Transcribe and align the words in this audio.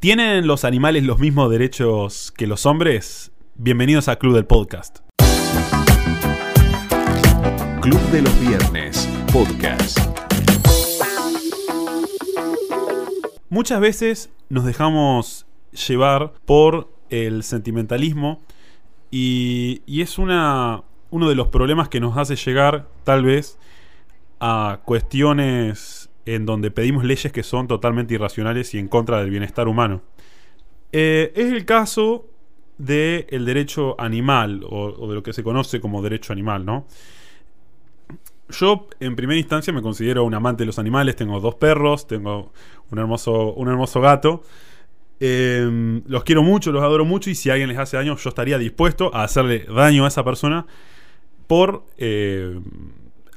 ¿Tienen 0.00 0.46
los 0.46 0.64
animales 0.64 1.04
los 1.04 1.18
mismos 1.18 1.50
derechos 1.50 2.32
que 2.34 2.46
los 2.46 2.64
hombres? 2.64 3.32
Bienvenidos 3.54 4.08
a 4.08 4.16
Club 4.16 4.34
del 4.34 4.46
Podcast. 4.46 5.00
Club 7.82 8.00
de 8.10 8.22
los 8.22 8.40
Viernes, 8.40 9.06
podcast. 9.30 9.98
Muchas 13.50 13.78
veces 13.82 14.30
nos 14.48 14.64
dejamos 14.64 15.44
llevar 15.86 16.32
por 16.46 16.90
el 17.10 17.42
sentimentalismo 17.42 18.40
y, 19.10 19.82
y 19.84 20.00
es 20.00 20.16
una, 20.16 20.82
uno 21.10 21.28
de 21.28 21.34
los 21.34 21.48
problemas 21.48 21.90
que 21.90 22.00
nos 22.00 22.16
hace 22.16 22.36
llegar 22.36 22.88
tal 23.04 23.22
vez 23.22 23.58
a 24.40 24.80
cuestiones 24.86 25.99
en 26.26 26.46
donde 26.46 26.70
pedimos 26.70 27.04
leyes 27.04 27.32
que 27.32 27.42
son 27.42 27.66
totalmente 27.66 28.14
irracionales 28.14 28.74
y 28.74 28.78
en 28.78 28.88
contra 28.88 29.18
del 29.20 29.30
bienestar 29.30 29.68
humano. 29.68 30.02
Eh, 30.92 31.32
es 31.34 31.52
el 31.52 31.64
caso 31.64 32.26
del 32.78 33.44
derecho 33.44 34.00
animal, 34.00 34.64
o, 34.68 35.06
de 35.08 35.14
lo 35.14 35.22
que 35.22 35.32
se 35.32 35.42
conoce 35.42 35.80
como 35.80 36.02
derecho 36.02 36.32
animal, 36.32 36.64
¿no? 36.64 36.86
Yo, 38.48 38.88
en 38.98 39.14
primera 39.14 39.38
instancia, 39.38 39.72
me 39.72 39.82
considero 39.82 40.24
un 40.24 40.34
amante 40.34 40.62
de 40.62 40.66
los 40.66 40.78
animales. 40.78 41.14
Tengo 41.14 41.38
dos 41.38 41.54
perros, 41.54 42.08
tengo 42.08 42.52
un 42.90 42.98
hermoso, 42.98 43.52
un 43.54 43.68
hermoso 43.68 44.00
gato. 44.00 44.42
Em, 45.20 46.02
los 46.06 46.24
quiero 46.24 46.42
mucho, 46.42 46.72
los 46.72 46.82
adoro 46.82 47.04
mucho. 47.04 47.30
Y 47.30 47.36
si 47.36 47.50
alguien 47.50 47.68
les 47.68 47.78
hace 47.78 47.96
daño, 47.96 48.16
yo 48.16 48.28
estaría 48.28 48.58
dispuesto 48.58 49.14
a 49.14 49.22
hacerle 49.22 49.66
daño 49.72 50.04
a 50.04 50.08
esa 50.08 50.24
persona 50.24 50.66
por 51.46 51.84
eh, 51.98 52.58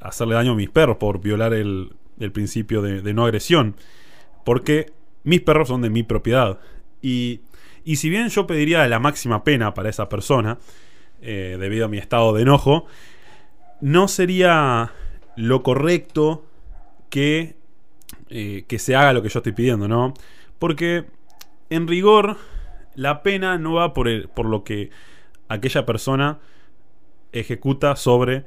hacerle 0.02 0.34
daño 0.34 0.54
a 0.54 0.55
mis 0.55 0.70
perros, 0.70 0.98
por 0.98 1.20
violar 1.21 1.54
el, 1.54 1.91
el 2.20 2.31
principio 2.31 2.81
de, 2.81 3.13
no 3.13 3.26
agresión. 3.26 3.76
Porque 4.45 4.91
mis 5.23 5.41
perros 5.41 5.67
son 5.67 5.81
de 5.81 5.90
mi 5.90 6.04
propiedad. 6.04 6.59
Y, 7.02 7.41
y 7.84 7.98
si 7.98 8.09
bien 8.09 8.30
yo 8.30 8.48
pediría 8.48 8.88
la 8.88 8.99
máxima 8.99 9.44
pena 9.44 9.73
para 9.73 9.90
esa 9.90 10.09
persona, 10.09 10.57
eh, 11.21 11.57
debido 11.60 11.85
a 11.85 11.90
mi 11.90 11.98
estado 11.98 12.34
de 12.34 12.41
enojo, 12.41 12.85
no 13.79 14.07
sería 14.07 14.91
lo 15.35 15.63
correcto 15.63 16.46
que, 17.10 17.55
eh, 18.30 18.65
que 18.68 18.80
se 18.80 18.96
haga 18.96 19.13
lo 19.13 19.21
que 19.21 19.30
yo 19.30 19.40
estoy 19.40 19.54
pidiendo, 19.54 19.87
¿no? 19.87 20.13
Porque 20.59 21.05
en 21.70 21.87
rigor 21.87 22.37
la 22.96 23.24
pena 23.24 23.57
no 23.57 23.74
va 23.74 23.93
por, 23.93 24.07
el, 24.07 24.30
por 24.30 24.46
lo 24.46 24.63
que 24.63 24.90
aquella 25.48 25.85
persona 25.85 26.40
ejecuta 27.32 27.96
sobre 27.96 28.46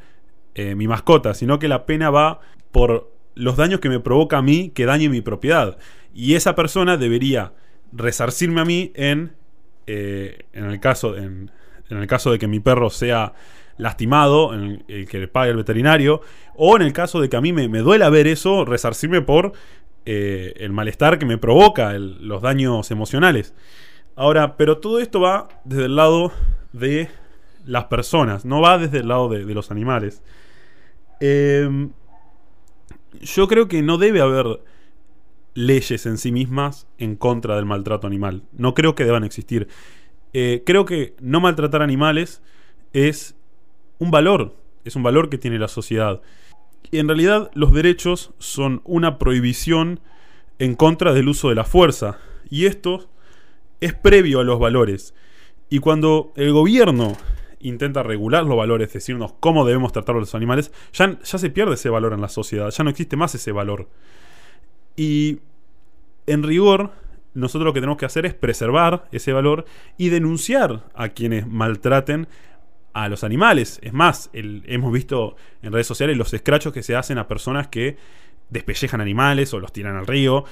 eh, 0.55 0.75
mi 0.75 0.87
mascota, 0.87 1.35
sino 1.35 1.59
que 1.59 1.69
la 1.69 1.87
pena 1.87 2.11
va 2.11 2.41
por 2.73 3.13
los 3.37 3.57
daños 3.57 3.79
que 3.81 3.89
me 3.89 4.01
provoca 4.01 4.39
a 4.39 4.43
mí 4.43 4.71
que 4.71 4.87
dañe 4.87 5.09
mi 5.09 5.21
propiedad. 5.21 5.77
Y 6.13 6.35
esa 6.35 6.57
persona 6.57 6.97
debería 6.97 7.53
resarcirme 7.93 8.63
a 8.63 8.65
mí 8.65 8.91
en, 8.95 9.37
eh, 9.87 10.47
en, 10.53 10.65
el 10.65 10.81
caso, 10.81 11.17
en, 11.17 11.53
el 11.91 12.07
caso 12.09 12.33
de 12.33 12.39
que 12.39 12.49
mi 12.49 12.59
perro 12.59 12.91
sea 12.91 13.35
lastimado, 13.77 14.55
en 14.55 14.85
el, 14.89 15.07
que 15.07 15.19
le 15.19 15.29
pague 15.29 15.51
el 15.51 15.59
veterinario, 15.59 16.23
o 16.57 16.77
en 16.77 16.83
el 16.83 16.95
caso 16.95 17.21
de 17.21 17.29
que 17.29 17.37
a 17.37 17.43
mí 17.43 17.53
me, 17.53 17.69
me 17.69 17.81
duela 17.81 18.09
ver 18.09 18.27
eso, 18.27 18.65
resarcirme 18.65 19.21
por 19.21 19.53
eh, 20.07 20.55
el 20.57 20.73
malestar 20.73 21.19
que 21.19 21.27
me 21.27 21.37
provoca, 21.37 21.93
los 21.99 22.41
daños 22.41 22.91
emocionales. 22.91 23.55
Ahora, 24.17 24.57
pero 24.57 24.79
todo 24.79 24.99
esto 24.99 25.21
va 25.21 25.49
desde 25.65 25.85
el 25.85 25.97
lado 25.97 26.33
de 26.73 27.11
las 27.67 27.85
personas, 27.85 28.47
no 28.47 28.63
va 28.63 28.79
desde 28.79 29.01
el 29.01 29.09
lado 29.09 29.29
de, 29.29 29.45
de 29.45 29.55
los 29.55 29.71
animales. 29.71 30.23
Eh, 31.21 31.69
yo 33.21 33.49
creo 33.49 33.69
que 33.69 33.83
no 33.83 33.99
debe 33.99 34.21
haber 34.21 34.61
leyes 35.55 36.07
en 36.07 36.19
sí 36.19 36.33
mismas 36.33 36.87
en 36.99 37.17
contra 37.17 37.57
del 37.57 37.65
maltrato 37.65 38.07
animal. 38.07 38.43
No 38.53 38.75
creo 38.75 38.95
que 38.95 39.05
deban 39.05 39.25
existir. 39.25 39.69
Eh, 40.33 40.63
creo 40.67 40.85
que 40.85 41.17
no 41.21 41.41
maltratar 41.41 41.83
animales 41.83 42.43
es 42.93 43.35
un 43.99 44.11
valor, 44.11 44.55
es 44.85 44.97
un 44.97 45.03
valor 45.03 45.31
que 45.31 45.39
tiene 45.39 45.59
la 45.59 45.69
sociedad. 45.69 46.21
Y 46.91 46.99
en 46.99 47.09
realidad 47.09 47.51
los 47.55 47.73
derechos 47.73 48.33
son 48.39 48.83
una 48.85 49.19
prohibición 49.19 50.01
en 50.59 50.75
contra 50.75 51.13
del 51.13 51.29
uso 51.29 51.49
de 51.49 51.55
la 51.55 51.65
fuerza. 51.65 52.19
Y 52.49 52.67
esto 52.67 53.09
es 53.81 53.95
previo 53.95 54.41
a 54.41 54.45
los 54.45 54.59
valores. 54.59 55.15
Y 55.69 55.79
cuando 55.81 56.33
el 56.37 56.53
gobierno 56.53 57.17
intenta 57.69 58.03
regular 58.03 58.45
los 58.45 58.57
valores, 58.57 58.93
decirnos 58.93 59.35
cómo 59.41 59.65
debemos 59.65 59.93
tratar 59.93 60.17
a 60.17 60.21
los 60.21 60.35
animales, 60.35 60.73
ya, 60.93 61.19
ya 61.21 61.39
se 61.39 61.51
pierde 61.51 61.75
ese 61.75 61.89
valor 61.89 62.13
en 62.13 62.21
la 62.21 62.29
sociedad, 62.29 62.71
ya 62.71 62.85
no 62.85 62.91
existe 62.91 63.17
más 63.17 63.35
ese 63.35 63.53
valor. 63.53 63.89
Y 64.97 65.41
en 66.27 66.43
rigor, 66.43 66.93
nosotros 67.35 67.67
lo 67.67 67.73
que 67.73 67.81
tenemos 67.81 67.99
que 67.99 68.07
hacer 68.07 68.27
es 68.27 68.35
preservar 68.35 69.09
ese 69.13 69.33
valor 69.33 69.67
y 69.99 70.09
denunciar 70.09 70.85
a 70.95 71.11
quienes 71.11 71.47
maltraten 71.47 72.29
a 72.95 73.11
los 73.11 73.25
animales. 73.25 73.79
Es 73.83 73.93
más, 73.93 74.31
hemos 74.33 74.91
visto 74.91 75.37
en 75.61 75.73
redes 75.73 75.87
sociales 75.87 76.17
los 76.17 76.33
escrachos 76.33 76.73
que 76.73 76.83
se 76.83 76.97
hacen 76.97 77.19
a 77.19 77.29
personas 77.29 77.69
que 77.69 77.99
despellejan 78.49 79.03
animales 79.03 79.53
o 79.53 79.61
los 79.61 79.71
tiran 79.73 79.97
al 79.97 80.07
río. 80.07 80.45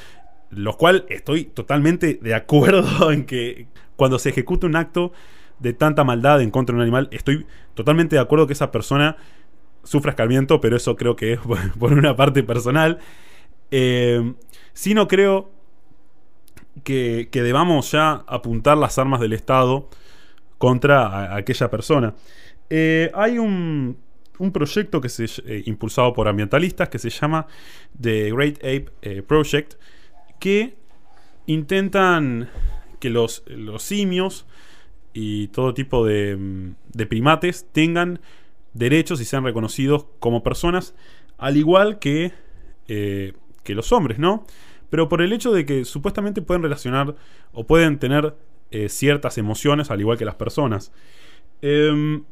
Lo 0.51 0.77
cual 0.77 1.07
estoy 1.09 1.47
totalmente 1.47 2.19
de 2.21 2.35
acuerdo 2.35 3.11
en 3.13 3.25
que 3.25 3.67
cuando 3.97 4.19
se 4.19 4.29
ejecuta 4.29 4.67
un 4.67 4.77
acto 4.77 5.13
de 5.59 5.73
tanta 5.73 6.05
maldad 6.05 6.43
en 6.43 6.51
contra 6.51 6.75
de 6.75 6.79
un 6.79 6.83
animal. 6.83 7.09
Estoy 7.13 7.47
totalmente 7.75 8.17
de 8.17 8.23
acuerdo 8.23 8.47
que 8.47 8.53
esa 8.53 8.71
persona 8.71 9.17
sufra 9.83 10.11
escarmiento, 10.11 10.61
pero 10.61 10.77
eso 10.77 10.97
creo 10.97 11.17
que 11.17 11.35
es 11.35 11.41
por 11.79 11.93
una 11.93 12.17
parte 12.17 12.43
personal. 12.43 12.99
Eh, 13.71 14.35
si 14.73 14.95
no 14.95 15.09
creo 15.09 15.51
que, 16.83 17.29
debamos 17.33 17.93
ya 17.93 18.25
apuntar 18.27 18.77
las 18.77 18.99
armas 18.99 19.21
del 19.21 19.33
Estado 19.33 19.89
contra 20.59 21.35
aquella 21.37 21.71
persona. 21.71 22.15
Eh, 22.71 23.11
hay 23.15 23.39
un, 23.39 23.99
un, 24.39 24.53
proyecto 24.53 25.01
que 25.01 25.09
se 25.09 25.27
eh, 25.47 25.63
impulsado 25.67 26.13
por 26.15 26.27
ambientalistas 26.27 26.89
que 26.89 26.99
se 26.99 27.11
llama 27.11 27.47
The 28.01 28.33
Great 28.33 28.59
Ape 28.59 29.23
Project, 29.23 29.75
que 30.41 30.75
intentan 31.47 32.49
que 32.99 33.11
los, 33.11 33.45
los 33.47 33.83
simios 33.83 34.47
y 35.15 35.49
todo 35.49 35.73
tipo 35.73 36.05
de, 36.05 36.37
mm, 36.37 36.75
de 36.93 37.07
primates 37.07 37.67
tengan 37.73 38.21
derechos 38.75 39.21
y 39.21 39.25
sean 39.25 39.45
reconocidos 39.45 40.07
como 40.19 40.43
personas, 40.43 40.95
al 41.39 41.57
igual 41.57 41.99
que, 41.99 42.33
eh, 42.89 43.33
que 43.63 43.75
los 43.75 43.93
hombres, 43.93 44.19
¿no? 44.19 44.45
Pero 44.91 45.09
por 45.09 45.23
el 45.23 45.33
hecho 45.33 45.53
de 45.53 45.65
que 45.65 45.85
supuestamente 45.85 46.43
pueden 46.43 46.63
relacionar 46.63 47.15
o 47.53 47.67
pueden 47.67 47.99
tener 47.99 48.37
eh, 48.71 48.89
ciertas 48.89 49.39
emociones, 49.39 49.91
al 49.91 50.01
igual 50.01 50.19
que 50.19 50.25
las 50.25 50.35
personas. 50.35 50.93
Em, 51.63 52.25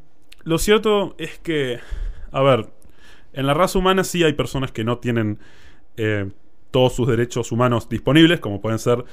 lo 0.43 0.57
cierto 0.57 1.15
es 1.17 1.39
que, 1.39 1.79
a 2.31 2.41
ver, 2.41 2.69
en 3.31 3.47
la 3.47 3.53
raza 3.53 3.79
humana 3.79 4.03
sí 4.03 4.23
hay 4.23 4.33
personas 4.33 4.71
que 4.71 4.83
no 4.83 4.99
tienen 4.99 5.39
eh, 5.97 6.29
todos 6.71 6.93
sus 6.93 7.07
derechos 7.07 7.51
humanos 7.51 7.87
disponibles, 7.87 8.39
como 8.39 8.61
pueden 8.61 8.79
ser 8.79 9.05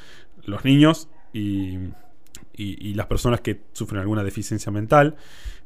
los 0.45 0.65
niños 0.65 1.09
y 1.33 1.79
y, 2.61 2.95
las 2.95 3.07
personas 3.07 3.41
que 3.41 3.61
sufren 3.73 4.01
alguna 4.01 4.23
deficiencia 4.23 4.71
mental. 4.71 5.17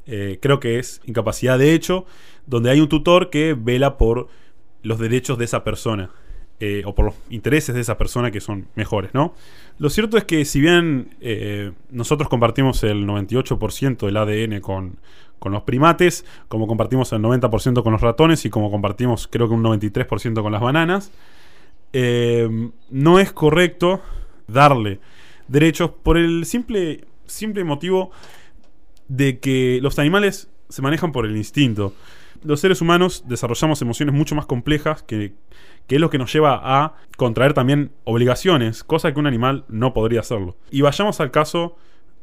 Eh, 0.05 0.39
creo 0.41 0.59
que 0.59 0.79
es 0.79 1.01
incapacidad 1.05 1.57
de 1.57 1.73
hecho, 1.73 2.05
donde 2.45 2.69
hay 2.69 2.79
un 2.79 2.89
tutor 2.89 3.29
que 3.29 3.55
vela 3.57 3.97
por 3.97 4.27
los 4.83 4.99
derechos 4.99 5.37
de 5.37 5.45
esa 5.45 5.63
persona. 5.63 6.11
Eh, 6.61 6.83
o 6.85 6.95
por 6.95 7.03
los 7.03 7.15
intereses 7.29 7.75
de 7.75 7.81
esa 7.81 7.97
persona 7.97 8.31
que 8.31 8.39
son 8.39 8.69
mejores, 8.75 9.13
¿no? 9.13 9.33
Lo 9.77 9.89
cierto 9.89 10.17
es 10.17 10.23
que 10.23 10.45
si 10.45 10.61
bien 10.61 11.13
eh, 11.19 11.73
nosotros 11.89 12.29
compartimos 12.29 12.81
el 12.85 13.05
98% 13.05 14.05
del 14.05 14.15
ADN 14.15 14.61
con, 14.61 14.95
con, 15.37 15.51
los 15.51 15.63
primates, 15.63 16.23
como 16.47 16.65
compartimos 16.65 17.11
el 17.11 17.19
90% 17.21 17.83
con 17.83 17.91
los 17.91 17.99
ratones 17.99 18.45
y 18.45 18.49
como 18.49 18.71
compartimos 18.71 19.27
creo 19.27 19.49
que 19.49 19.53
un 19.53 19.63
93% 19.63 20.41
con 20.41 20.53
las 20.53 20.61
bananas, 20.61 21.11
no 22.89 23.19
es 23.19 23.33
correcto 23.33 24.01
darle 24.47 25.01
derechos 25.47 25.91
por 26.03 26.17
el 26.17 26.45
simple, 26.45 27.05
simple 27.25 27.63
motivo 27.63 28.11
de 29.07 29.39
que 29.39 29.79
los 29.81 29.99
animales 29.99 30.49
se 30.69 30.81
manejan 30.81 31.11
por 31.11 31.25
el 31.25 31.37
instinto. 31.37 31.93
Los 32.43 32.59
seres 32.59 32.81
humanos 32.81 33.23
desarrollamos 33.27 33.81
emociones 33.81 34.13
mucho 34.13 34.35
más 34.35 34.45
complejas 34.45 35.03
que, 35.03 35.33
que 35.87 35.95
es 35.95 36.01
lo 36.01 36.09
que 36.09 36.17
nos 36.17 36.31
lleva 36.33 36.59
a 36.63 36.95
contraer 37.17 37.53
también 37.53 37.91
obligaciones, 38.03 38.83
cosa 38.83 39.13
que 39.13 39.19
un 39.19 39.27
animal 39.27 39.65
no 39.67 39.93
podría 39.93 40.21
hacerlo. 40.21 40.57
Y 40.71 40.81
vayamos 40.81 41.19
al 41.19 41.31
caso, 41.31 41.77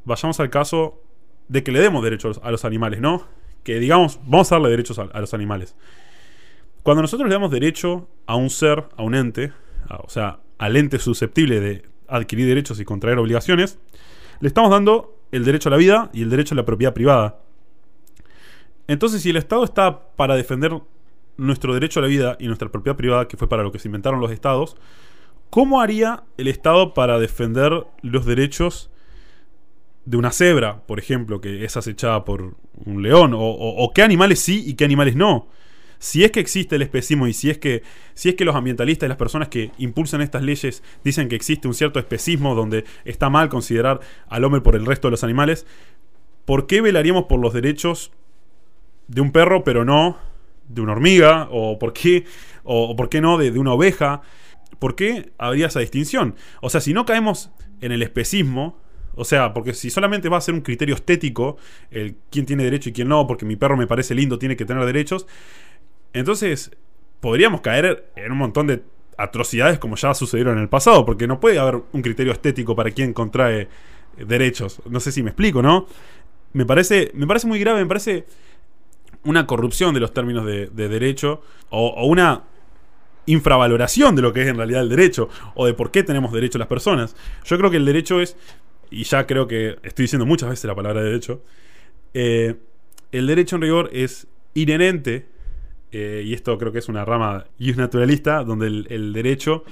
vayamos 0.05 0.41
al 0.41 0.51
caso 0.51 1.01
de 1.49 1.63
que 1.63 1.73
le 1.73 1.81
demos 1.81 2.03
derechos 2.03 2.41
a 2.43 2.51
los 2.51 2.65
animales, 2.65 3.01
¿no? 3.01 3.27
Que 3.63 3.79
digamos, 3.79 4.21
vamos 4.25 4.51
a 4.51 4.57
darle 4.57 4.71
derechos 4.71 4.99
a, 4.99 5.21
los 5.21 5.35
animales. 5.35 5.77
Cuando 6.83 7.03
nosotros 7.03 7.29
le 7.29 7.35
damos 7.35 7.51
derecho 7.51 8.09
a 8.27 8.35
un 8.35 8.51
ser, 8.51 8.85
a 8.97 9.03
un 9.03 9.15
ente, 9.15 9.53
o 9.89 10.09
sea, 10.09 10.41
al 10.59 10.77
ente 10.77 10.99
susceptible 10.99 11.61
de 11.61 11.92
adquirir 12.17 12.47
derechos 12.47 12.81
y 12.81 12.85
contraer 12.85 13.19
obligaciones, 13.19 13.79
le 14.41 14.49
estamos 14.49 14.71
dando 14.71 15.17
el 15.33 15.45
derecho 15.45 15.69
a 15.69 15.73
la 15.73 15.77
vida 15.79 16.11
y 16.13 16.23
el 16.23 16.31
derecho 16.31 16.55
a 16.55 16.57
la 16.57 16.65
propiedad 16.65 16.95
privada. 16.95 17.41
Entonces, 18.89 19.23
si 19.23 19.31
el 19.31 19.37
Estado 19.37 19.65
está 19.65 20.01
para 20.17 20.35
defender 20.37 20.81
nuestro 21.37 21.75
derecho 21.75 22.01
a 22.01 22.03
la 22.03 22.09
vida 22.09 22.37
y 22.39 22.47
nuestra 22.47 22.69
propiedad 22.71 22.97
privada, 22.97 23.29
que 23.29 23.37
fue 23.37 23.49
para 23.49 23.63
lo 23.63 23.73
que 23.73 23.79
se 23.79 23.89
inventaron 23.89 24.21
los 24.21 24.31
estados, 24.31 24.77
¿cómo 25.51 25.81
haría 25.81 26.25
el 26.37 26.49
Estado 26.49 26.95
para 26.95 27.19
defender 27.19 27.87
los 28.03 28.27
derechos 28.27 28.91
de 30.05 30.17
una 30.17 30.33
cebra, 30.33 30.83
por 30.87 30.99
ejemplo, 30.99 31.41
que 31.41 31.65
es 31.65 31.77
acechada 31.77 32.25
por 32.25 32.57
un 32.85 33.03
león? 33.03 33.35
O, 33.35 33.41
o- 33.41 33.93
qué 33.95 34.03
animales 34.03 34.41
sí 34.41 34.63
y 34.67 34.75
qué 34.75 34.85
animales 34.85 35.17
no? 35.17 35.47
Si 36.03 36.25
es 36.25 36.33
que 36.33 36.41
existe 36.41 36.75
el 36.75 36.83
especismo 36.83 37.29
y 37.29 37.33
si 37.33 37.49
es 37.49 37.59
que, 37.59 37.85
si 38.15 38.29
es 38.29 38.35
que 38.35 38.45
los 38.45 38.57
ambientalistas 38.57 39.07
y 39.07 39.09
las 39.09 39.17
personas 39.17 39.47
que 39.47 39.71
impulsan 39.79 40.21
estas 40.21 40.43
leyes 40.43 40.83
dicen 41.05 41.29
que 41.29 41.37
existe 41.37 41.69
un 41.69 41.75
cierto 41.75 42.01
especismo 42.01 42.57
donde 42.57 42.85
está 43.05 43.31
mal 43.31 43.49
considerar 43.49 44.01
al 44.27 44.43
hombre 44.43 44.61
por 44.63 44.75
el 44.75 44.85
resto 44.85 45.07
de 45.07 45.13
los 45.13 45.23
animales, 45.23 45.65
¿por 46.45 46.67
qué 46.67 46.81
velaríamos 46.81 47.27
por 47.27 47.39
los 47.39 47.53
derechos 47.53 48.11
de 49.07 49.21
un 49.21 49.31
perro 49.31 49.63
pero 49.63 49.85
no 49.85 50.19
de 50.67 50.81
una 50.81 50.91
hormiga? 50.91 51.47
¿O 51.53 51.79
por 51.79 51.93
qué, 51.93 52.25
o, 52.65 52.97
por 52.97 53.09
qué 53.09 53.21
no 53.21 53.39
de, 53.39 53.53
de 53.53 53.61
una 53.61 53.73
oveja? 53.73 54.23
¿Por 54.81 54.97
qué 54.97 55.31
habría 55.39 55.69
esa 55.69 55.79
distinción? 55.79 56.35
O 56.63 56.69
sea, 56.69 56.81
si 56.81 56.93
no 56.93 57.07
caemos 57.07 57.53
en 57.81 57.93
el 57.93 58.03
especismo, 58.03 58.77
o 59.15 59.25
sea, 59.25 59.55
porque 59.55 59.73
si 59.73 59.89
solamente 59.89 60.29
va 60.29 60.39
a 60.39 60.41
ser 60.41 60.55
un 60.55 60.63
criterio 60.63 60.97
estético, 60.97 61.59
el 61.93 62.17
quién 62.29 62.45
tiene 62.45 62.65
derecho 62.65 62.89
y 62.89 62.93
quién 62.93 63.07
no, 63.07 63.25
porque 63.29 63.45
mi 63.45 63.55
perro 63.55 63.77
me 63.77 63.87
parece 63.87 64.17
lindo, 64.17 64.37
tiene 64.37 64.57
que 64.57 64.65
tener 64.65 64.85
derechos, 64.85 65.29
entonces 66.13 66.71
podríamos 67.21 67.61
caer 67.61 68.11
en 68.17 68.33
un 68.33 68.39
montón 68.39 68.67
de 68.67 68.83
atrocidades 69.17 69.79
como 69.79 69.97
ya 69.97 70.15
sucedieron 70.15 70.57
en 70.57 70.63
el 70.63 70.69
pasado, 70.69 71.05
porque 71.05 71.27
no 71.27 71.41
puede 71.41 71.59
haber 71.59 71.83
un 71.93 72.03
criterio 72.03 72.33
estético 72.33 72.75
para 72.75 72.91
quien 72.91 73.13
contrae 73.13 73.69
derechos. 74.17 74.83
No 74.89 75.01
sé 75.01 75.13
si 75.13 75.23
me 75.23 75.31
explico, 75.31 75.63
¿no? 75.63 75.87
Me 76.53 76.67
parece, 76.67 77.11
me 77.15 77.27
parece 77.27 77.47
muy 77.47 77.59
grave, 77.59 77.81
me 77.81 77.87
parece 77.87 78.27
una 79.25 79.47
corrupción 79.47 79.95
de 79.95 80.01
los 80.01 80.13
términos 80.13 80.45
de, 80.45 80.67
de 80.67 80.89
derecho 80.89 81.43
o, 81.71 82.07
una 82.07 82.45
infravaloración 83.27 84.17
de 84.17 84.23
lo 84.23 84.33
que 84.33 84.43
es 84.43 84.49
en 84.49 84.57
realidad 84.57 84.83
el 84.83 84.89
derecho 84.89 85.29
o 85.55 85.67
de 85.67 85.75
por 85.75 85.93
qué 85.93 86.03
tenemos 86.03 86.33
derecho 86.33 86.59
las 86.59 86.69
personas. 86.69 87.15
Yo 87.45 87.57
creo 87.57 87.71
que 87.71 87.77
el 87.77 87.85
derecho 87.85 88.21
es, 88.21 88.37
y 88.91 89.05
ya 89.05 89.27
creo 89.27 89.47
que 89.47 89.79
estoy 89.83 90.05
diciendo 90.05 90.27
muchas 90.27 90.51
veces 90.51 90.65
la 90.65 90.75
palabra 90.75 91.03
derecho, 91.03 91.43
eh, 92.15 92.57
el 93.13 93.27
derecho 93.27 93.57
en 93.57 93.63
rigor 93.63 93.91
es 93.93 94.27
inherente, 94.55 95.27
eh, 95.93 96.23
y 96.25 96.35
esto 96.35 96.59
creo 96.59 96.73
que 96.73 96.79
es 96.79 96.89
una 96.89 97.05
rama 97.05 97.47
naturalista, 97.77 98.43
donde 98.45 98.67
el, 98.67 99.13
derecho 99.13 99.65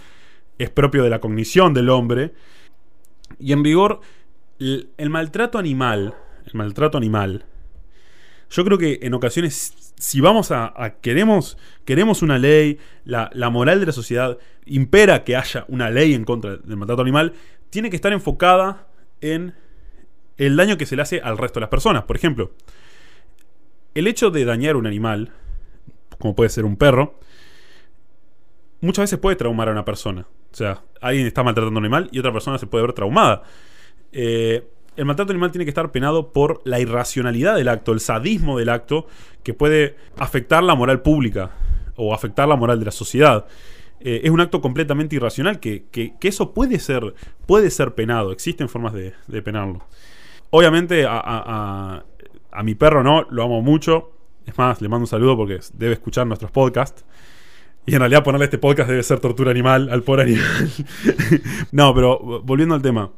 es 0.59 0.71
propio 0.71 1.03
de 1.03 1.11
la 1.11 1.21
cognición 1.21 1.75
del 1.75 1.89
hombre, 1.89 2.33
y 3.39 3.53
en 3.53 3.65
rigor 3.65 4.01
el, 4.59 4.91
el 4.99 5.11
maltrato 5.11 5.59
animal, 5.59 6.15
el 6.47 6.55
maltrato 6.55 6.99
animal, 6.99 7.47
yo 8.51 8.65
creo 8.65 8.79
que 8.79 8.99
en 9.03 9.15
ocasiones, 9.15 9.93
si 9.97 10.21
vamos 10.21 10.51
a, 10.51 10.73
a- 10.77 11.01
queremos, 11.01 11.57
queremos 11.85 12.21
una 12.23 12.39
ley, 12.39 12.79
la, 13.05 13.31
la 13.33 13.49
moral 13.49 13.81
de 13.81 13.87
la 13.87 13.93
sociedad 13.93 14.39
impera 14.67 15.25
que 15.25 15.37
haya 15.37 15.65
una 15.69 15.89
ley 15.89 16.15
en 16.15 16.25
contra 16.25 16.57
del 16.57 16.77
maltrato 16.77 17.03
animal, 17.03 17.33
tiene 17.71 17.91
que 17.91 17.97
estar 17.97 18.13
enfocada 18.13 18.89
en 19.21 19.55
el 20.37 20.57
daño 20.57 20.77
que 20.77 20.87
se 20.87 20.97
le 20.97 21.03
hace 21.03 21.21
al 21.21 21.39
resto 21.39 21.61
de 21.61 21.63
las 21.63 21.71
personas. 21.71 22.05
Por 22.05 22.17
ejemplo, 22.17 22.53
el 23.95 24.07
hecho 24.09 24.31
de 24.31 24.45
dañar 24.45 24.75
un 24.77 24.87
animal, 24.87 25.33
como 26.21 26.37
puede 26.37 26.51
ser 26.51 26.65
un 26.65 26.77
perro, 26.77 27.19
muchas 28.81 29.05
veces 29.05 29.19
puede 29.19 29.37
traumar 29.37 29.69
a 29.69 29.73
una 29.73 29.85
persona. 29.85 30.27
O 30.53 30.55
sea, 30.55 30.83
alguien 31.01 31.27
está 31.27 31.43
maltratando 31.43 31.79
a 31.79 31.81
un 31.81 31.85
animal 31.85 32.09
y 32.13 32.19
otra 32.19 32.33
persona 32.33 32.59
se 32.59 32.67
puede 32.67 32.87
ver 32.87 32.93
traumada. 32.93 33.43
Eh, 34.13 34.69
el 34.97 35.05
maltrato 35.07 35.33
animal 35.33 35.51
tiene 35.51 35.65
que 35.65 35.71
estar 35.71 35.91
penado 35.93 36.33
por 36.33 36.61
la 36.65 36.79
irracionalidad 36.79 37.57
del 37.57 37.69
acto, 37.69 37.93
el 37.93 38.01
sadismo 38.01 38.59
del 38.59 38.69
acto, 38.69 39.07
que 39.43 39.55
puede 39.55 39.97
afectar 40.19 40.63
la 40.63 40.75
moral 40.75 41.01
pública 41.01 41.53
o 41.97 42.13
afectar 42.13 42.47
la 42.47 42.57
moral 42.57 42.79
de 42.79 42.85
la 42.85 42.91
sociedad. 42.91 43.47
Eh, 44.01 44.23
es 44.25 44.31
un 44.31 44.41
acto 44.41 44.61
completamente 44.61 45.17
irracional 45.17 45.59
que, 45.61 45.87
eso 46.21 46.53
puede 46.53 46.79
ser, 46.81 47.15
puede 47.47 47.71
ser 47.71 47.95
penado. 47.95 48.33
Existen 48.33 48.69
formas 48.69 48.93
de, 48.93 49.43
penarlo. 49.43 49.87
Obviamente 50.51 51.07
a 51.07 52.03
mi 52.63 52.75
perro 52.75 53.03
no, 53.03 53.27
lo 53.31 53.45
amo 53.45 53.63
mucho. 53.63 54.13
Es 54.51 54.59
más, 54.59 54.83
le 54.83 54.89
mando 54.89 55.05
un 55.05 55.07
saludo 55.07 55.37
porque 55.37 55.61
debe 55.75 55.93
escuchar 55.93 56.27
nuestros 56.27 56.51
podcasts. 56.51 57.05
Y 57.87 57.95
en 57.95 58.01
realidad 58.01 58.25
ponerle 58.25 58.47
este 58.47 58.59
podcast 58.59 58.91
debe 58.91 59.03
ser 59.03 59.21
tortura 59.21 59.51
animal 59.51 59.89
al 59.91 60.03
pobre 60.03 60.23
animal. 60.23 60.71
no, 61.73 61.95
pero 61.95 62.43
volviendo 62.43 62.75
al 62.75 62.83
tema 62.83 63.11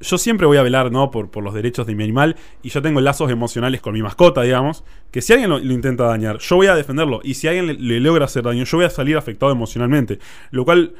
yo 0.00 0.16
siempre 0.16 0.46
voy 0.46 0.56
a 0.56 0.62
velar, 0.62 0.90
¿no? 0.90 1.10
Por, 1.10 1.30
por 1.30 1.44
los 1.44 1.52
derechos 1.52 1.86
de 1.86 1.94
mi 1.94 2.04
animal. 2.04 2.36
Y 2.62 2.70
yo 2.70 2.80
tengo 2.80 3.00
lazos 3.00 3.30
emocionales 3.30 3.80
con 3.80 3.92
mi 3.92 4.02
mascota, 4.02 4.42
digamos. 4.42 4.82
Que 5.10 5.20
si 5.20 5.32
alguien 5.34 5.50
lo, 5.50 5.58
intenta 5.58 6.04
dañar, 6.04 6.38
yo 6.38 6.56
voy 6.56 6.68
a 6.68 6.74
defenderlo. 6.74 7.20
Y 7.22 7.34
si 7.34 7.48
alguien 7.48 7.66
le, 7.66 7.74
le 7.74 8.00
logra 8.00 8.24
hacer 8.24 8.42
daño, 8.42 8.64
yo 8.64 8.78
voy 8.78 8.86
a 8.86 8.90
salir 8.90 9.16
afectado 9.16 9.52
emocionalmente. 9.52 10.18
Lo 10.50 10.64
cual 10.64 10.94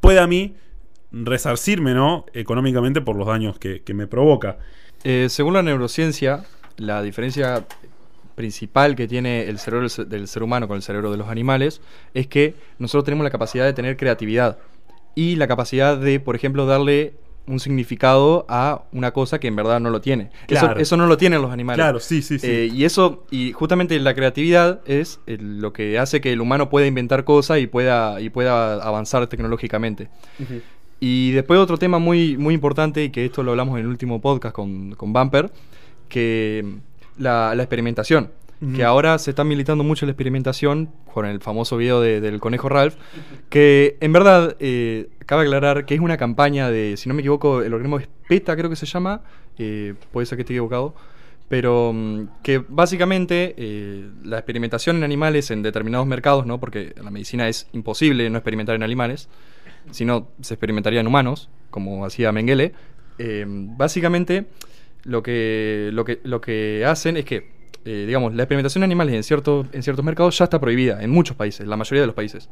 puede 0.00 0.20
a 0.20 0.26
mí 0.26 0.54
resarcirme, 1.10 1.94
¿no? 1.94 2.26
Económicamente 2.32 3.00
por 3.00 3.16
los 3.16 3.26
daños 3.26 3.58
que, 3.58 3.82
que 3.82 3.92
me 3.92 4.06
provoca. 4.06 4.58
Eh, 5.02 5.26
según 5.28 5.54
la 5.54 5.62
neurociencia, 5.62 6.44
la 6.76 7.02
diferencia 7.02 7.66
principal 8.34 8.96
que 8.96 9.06
tiene 9.08 9.44
el 9.48 9.58
cerebro 9.58 9.82
del 9.82 9.90
se- 9.90 10.04
del 10.04 10.28
ser 10.28 10.42
humano 10.42 10.66
con 10.68 10.76
el 10.76 10.82
cerebro 10.82 11.10
de 11.10 11.16
los 11.16 11.28
animales 11.28 11.80
es 12.14 12.26
que 12.26 12.54
nosotros 12.78 13.04
tenemos 13.04 13.24
la 13.24 13.30
capacidad 13.30 13.64
de 13.64 13.72
tener 13.72 13.96
creatividad 13.96 14.58
y 15.14 15.36
la 15.36 15.46
capacidad 15.46 15.96
de, 15.96 16.18
por 16.20 16.34
ejemplo, 16.36 16.66
darle 16.66 17.14
un 17.46 17.60
significado 17.60 18.46
a 18.48 18.84
una 18.92 19.10
cosa 19.10 19.38
que 19.38 19.48
en 19.48 19.54
verdad 19.54 19.78
no 19.78 19.90
lo 19.90 20.00
tiene. 20.00 20.30
Eso- 20.48 20.60
Claro. 20.66 20.80
Eso, 20.80 20.96
no 20.96 21.06
lo 21.06 21.18
tienen 21.18 21.42
los 21.42 21.52
animales. 21.52 21.76
Claro, 21.76 22.00
sí, 22.00 22.22
sí, 22.22 22.38
sí. 22.38 22.46
Eh, 22.48 22.70
y 22.72 22.84
eso, 22.84 23.24
y 23.30 23.52
justamente 23.52 23.98
la 24.00 24.14
creatividad 24.14 24.80
es 24.86 25.20
eh, 25.26 25.36
lo 25.38 25.72
que 25.74 25.98
hace 25.98 26.22
que 26.22 26.32
el 26.32 26.40
humano 26.40 26.70
pueda 26.70 26.86
inventar 26.86 27.24
cosas 27.24 27.58
y 27.60 27.66
pueda, 27.66 28.18
y 28.22 28.30
pueda 28.30 28.82
avanzar 28.82 29.26
tecnológicamente. 29.26 30.08
Y 31.00 31.32
después 31.32 31.60
otro 31.60 31.76
tema 31.76 31.98
muy, 31.98 32.38
muy 32.38 32.54
importante, 32.54 33.04
y 33.04 33.10
que 33.10 33.26
esto 33.26 33.42
lo 33.42 33.50
hablamos 33.50 33.74
en 33.78 33.82
el 33.84 33.88
último 33.88 34.22
podcast 34.22 34.54
con, 34.54 34.92
con 34.94 35.12
Bumper, 35.12 35.50
que 36.08 36.64
la, 37.18 37.54
la 37.54 37.62
experimentación. 37.62 38.30
Que 38.76 38.82
ahora 38.82 39.18
se 39.18 39.30
está 39.30 39.44
militando 39.44 39.84
mucho 39.84 40.06
la 40.06 40.12
experimentación 40.12 40.88
con 41.12 41.26
el 41.26 41.40
famoso 41.40 41.76
video 41.76 42.00
de- 42.00 42.22
del 42.22 42.40
conejo 42.40 42.70
Ralph, 42.70 42.94
que 43.50 43.98
en 44.00 44.10
verdad, 44.14 44.56
eh, 44.58 45.08
cabe 45.26 45.42
aclarar 45.42 45.84
que 45.84 45.94
es 45.94 46.00
una 46.00 46.16
campaña 46.16 46.70
de, 46.70 46.96
si 46.96 47.06
no 47.10 47.14
me 47.14 47.20
equivoco, 47.20 47.60
el 47.60 47.74
organismo 47.74 47.98
es 47.98 48.08
PETA, 48.26 48.56
creo 48.56 48.70
que 48.70 48.76
se 48.76 48.86
llama, 48.86 49.20
eh, 49.58 49.92
puede 50.12 50.24
ser 50.24 50.36
que 50.36 50.42
esté 50.42 50.54
equivocado, 50.54 50.94
pero 51.48 51.92
mm, 51.92 52.28
que 52.42 52.64
básicamente 52.66 53.54
eh, 53.58 54.08
la 54.24 54.38
experimentación 54.38 54.96
en 54.96 55.04
animales 55.04 55.50
en 55.50 55.60
determinados 55.62 56.06
mercados, 56.06 56.46
¿no? 56.46 56.58
porque 56.58 56.94
en 56.96 57.04
la 57.04 57.10
medicina 57.10 57.46
es 57.48 57.66
imposible 57.74 58.30
no 58.30 58.38
experimentar 58.38 58.76
en 58.76 58.82
animales, 58.82 59.28
sino 59.90 60.28
se 60.40 60.54
experimentaría 60.54 61.00
en 61.00 61.06
humanos, 61.06 61.50
como 61.70 62.06
hacía 62.06 62.32
Mengele. 62.32 62.72
Eh, 63.18 63.44
básicamente, 63.46 64.46
lo 65.04 65.22
que, 65.22 65.90
lo, 65.92 66.04
que, 66.04 66.20
lo 66.24 66.40
que 66.40 66.84
hacen 66.86 67.16
es 67.16 67.24
que, 67.24 67.50
eh, 67.84 68.04
digamos, 68.06 68.34
la 68.34 68.42
experimentación 68.44 68.82
en 68.82 68.88
animales 68.88 69.14
en, 69.14 69.22
ciertos 69.22 69.66
en 69.72 69.82
ciertos 69.82 70.04
mercados 70.04 70.36
ya 70.38 70.44
está 70.44 70.60
prohibida, 70.60 71.02
en 71.02 71.10
muchos 71.10 71.36
países, 71.36 71.66
la 71.66 71.76
mayoría 71.76 72.00
de 72.02 72.06
los 72.06 72.14
países. 72.14 72.48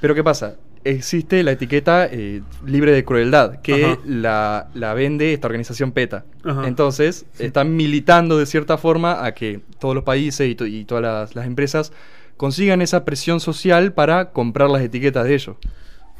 Pero 0.00 0.14
¿qué 0.14 0.22
pasa? 0.22 0.56
Existe 0.84 1.42
la 1.42 1.50
etiqueta 1.50 2.06
eh, 2.06 2.40
libre 2.64 2.92
de 2.92 3.04
crueldad, 3.04 3.60
que 3.62 3.98
la, 4.06 4.68
la 4.74 4.94
vende 4.94 5.32
esta 5.32 5.48
organización 5.48 5.90
PETA. 5.90 6.24
Ajá. 6.44 6.68
Entonces, 6.68 7.26
están 7.40 7.74
militando 7.74 8.38
de 8.38 8.46
cierta 8.46 8.78
forma 8.78 9.24
a 9.24 9.34
que 9.34 9.60
todos 9.80 9.96
los 9.96 10.04
países 10.04 10.48
y, 10.48 10.54
to- 10.54 10.66
y 10.66 10.84
todas 10.84 11.02
las, 11.02 11.34
las 11.34 11.46
empresas 11.46 11.92
consigan 12.36 12.80
esa 12.80 13.04
presión 13.04 13.40
social 13.40 13.92
para 13.92 14.30
comprar 14.30 14.70
las 14.70 14.82
etiquetas 14.82 15.24
de 15.24 15.34
ellos. 15.34 15.56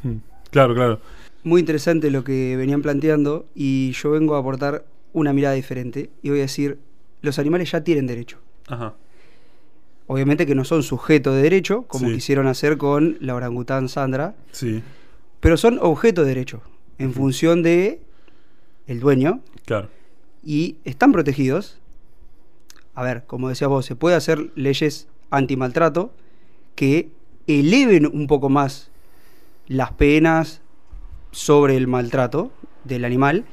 Mm. 0.03 0.15
Claro, 0.51 0.75
claro. 0.75 0.99
Muy 1.43 1.61
interesante 1.61 2.11
lo 2.11 2.25
que 2.25 2.57
venían 2.57 2.81
planteando 2.81 3.45
y 3.55 3.93
yo 3.93 4.11
vengo 4.11 4.35
a 4.35 4.39
aportar 4.39 4.83
una 5.13 5.33
mirada 5.33 5.55
diferente 5.55 6.09
y 6.21 6.29
voy 6.29 6.39
a 6.39 6.43
decir, 6.43 6.79
los 7.21 7.39
animales 7.39 7.71
ya 7.71 7.83
tienen 7.83 8.07
derecho. 8.07 8.37
Ajá. 8.67 8.93
Obviamente 10.07 10.45
que 10.45 10.55
no 10.55 10.63
son 10.65 10.81
sujetos 10.83 11.35
de 11.35 11.41
derecho, 11.43 11.83
como 11.87 12.07
Sí. 12.07 12.15
quisieron 12.15 12.47
hacer 12.47 12.77
con 12.77 13.17
la 13.19 13.35
orangután 13.35 13.89
Sandra, 13.89 14.35
Sí, 14.51 14.81
pero 15.39 15.55
son 15.57 15.77
objeto 15.81 16.21
de 16.23 16.29
derecho 16.29 16.61
en 16.97 17.13
función 17.13 17.61
de 17.63 18.01
el 18.87 18.99
dueño 18.99 19.41
claro. 19.65 19.87
y 20.43 20.77
están 20.83 21.11
protegidos. 21.11 21.79
A 22.95 23.03
ver, 23.03 23.23
como 23.27 23.49
decías 23.49 23.69
vos, 23.69 23.85
se 23.85 23.95
puede 23.95 24.15
hacer 24.15 24.51
leyes 24.55 25.07
antimaltrato 25.29 26.11
que 26.75 27.09
eleven 27.47 28.05
un 28.07 28.25
poco 28.27 28.49
más 28.49 28.89
las 29.67 29.91
penas 29.93 30.61
sobre 31.31 31.77
el 31.77 31.87
maltrato 31.87 32.51
del 32.83 33.05
animal 33.05 33.45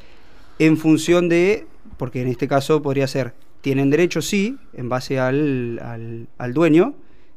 en 0.58 0.76
función 0.76 1.28
de, 1.28 1.66
porque 1.98 2.22
en 2.22 2.28
este 2.28 2.48
caso 2.48 2.82
podría 2.82 3.06
ser, 3.06 3.34
tienen 3.60 3.90
derecho 3.90 4.22
sí, 4.22 4.56
en 4.74 4.88
base 4.88 5.18
al, 5.18 5.78
al- 5.82 6.28
al 6.38 6.54
dueño, 6.54 6.94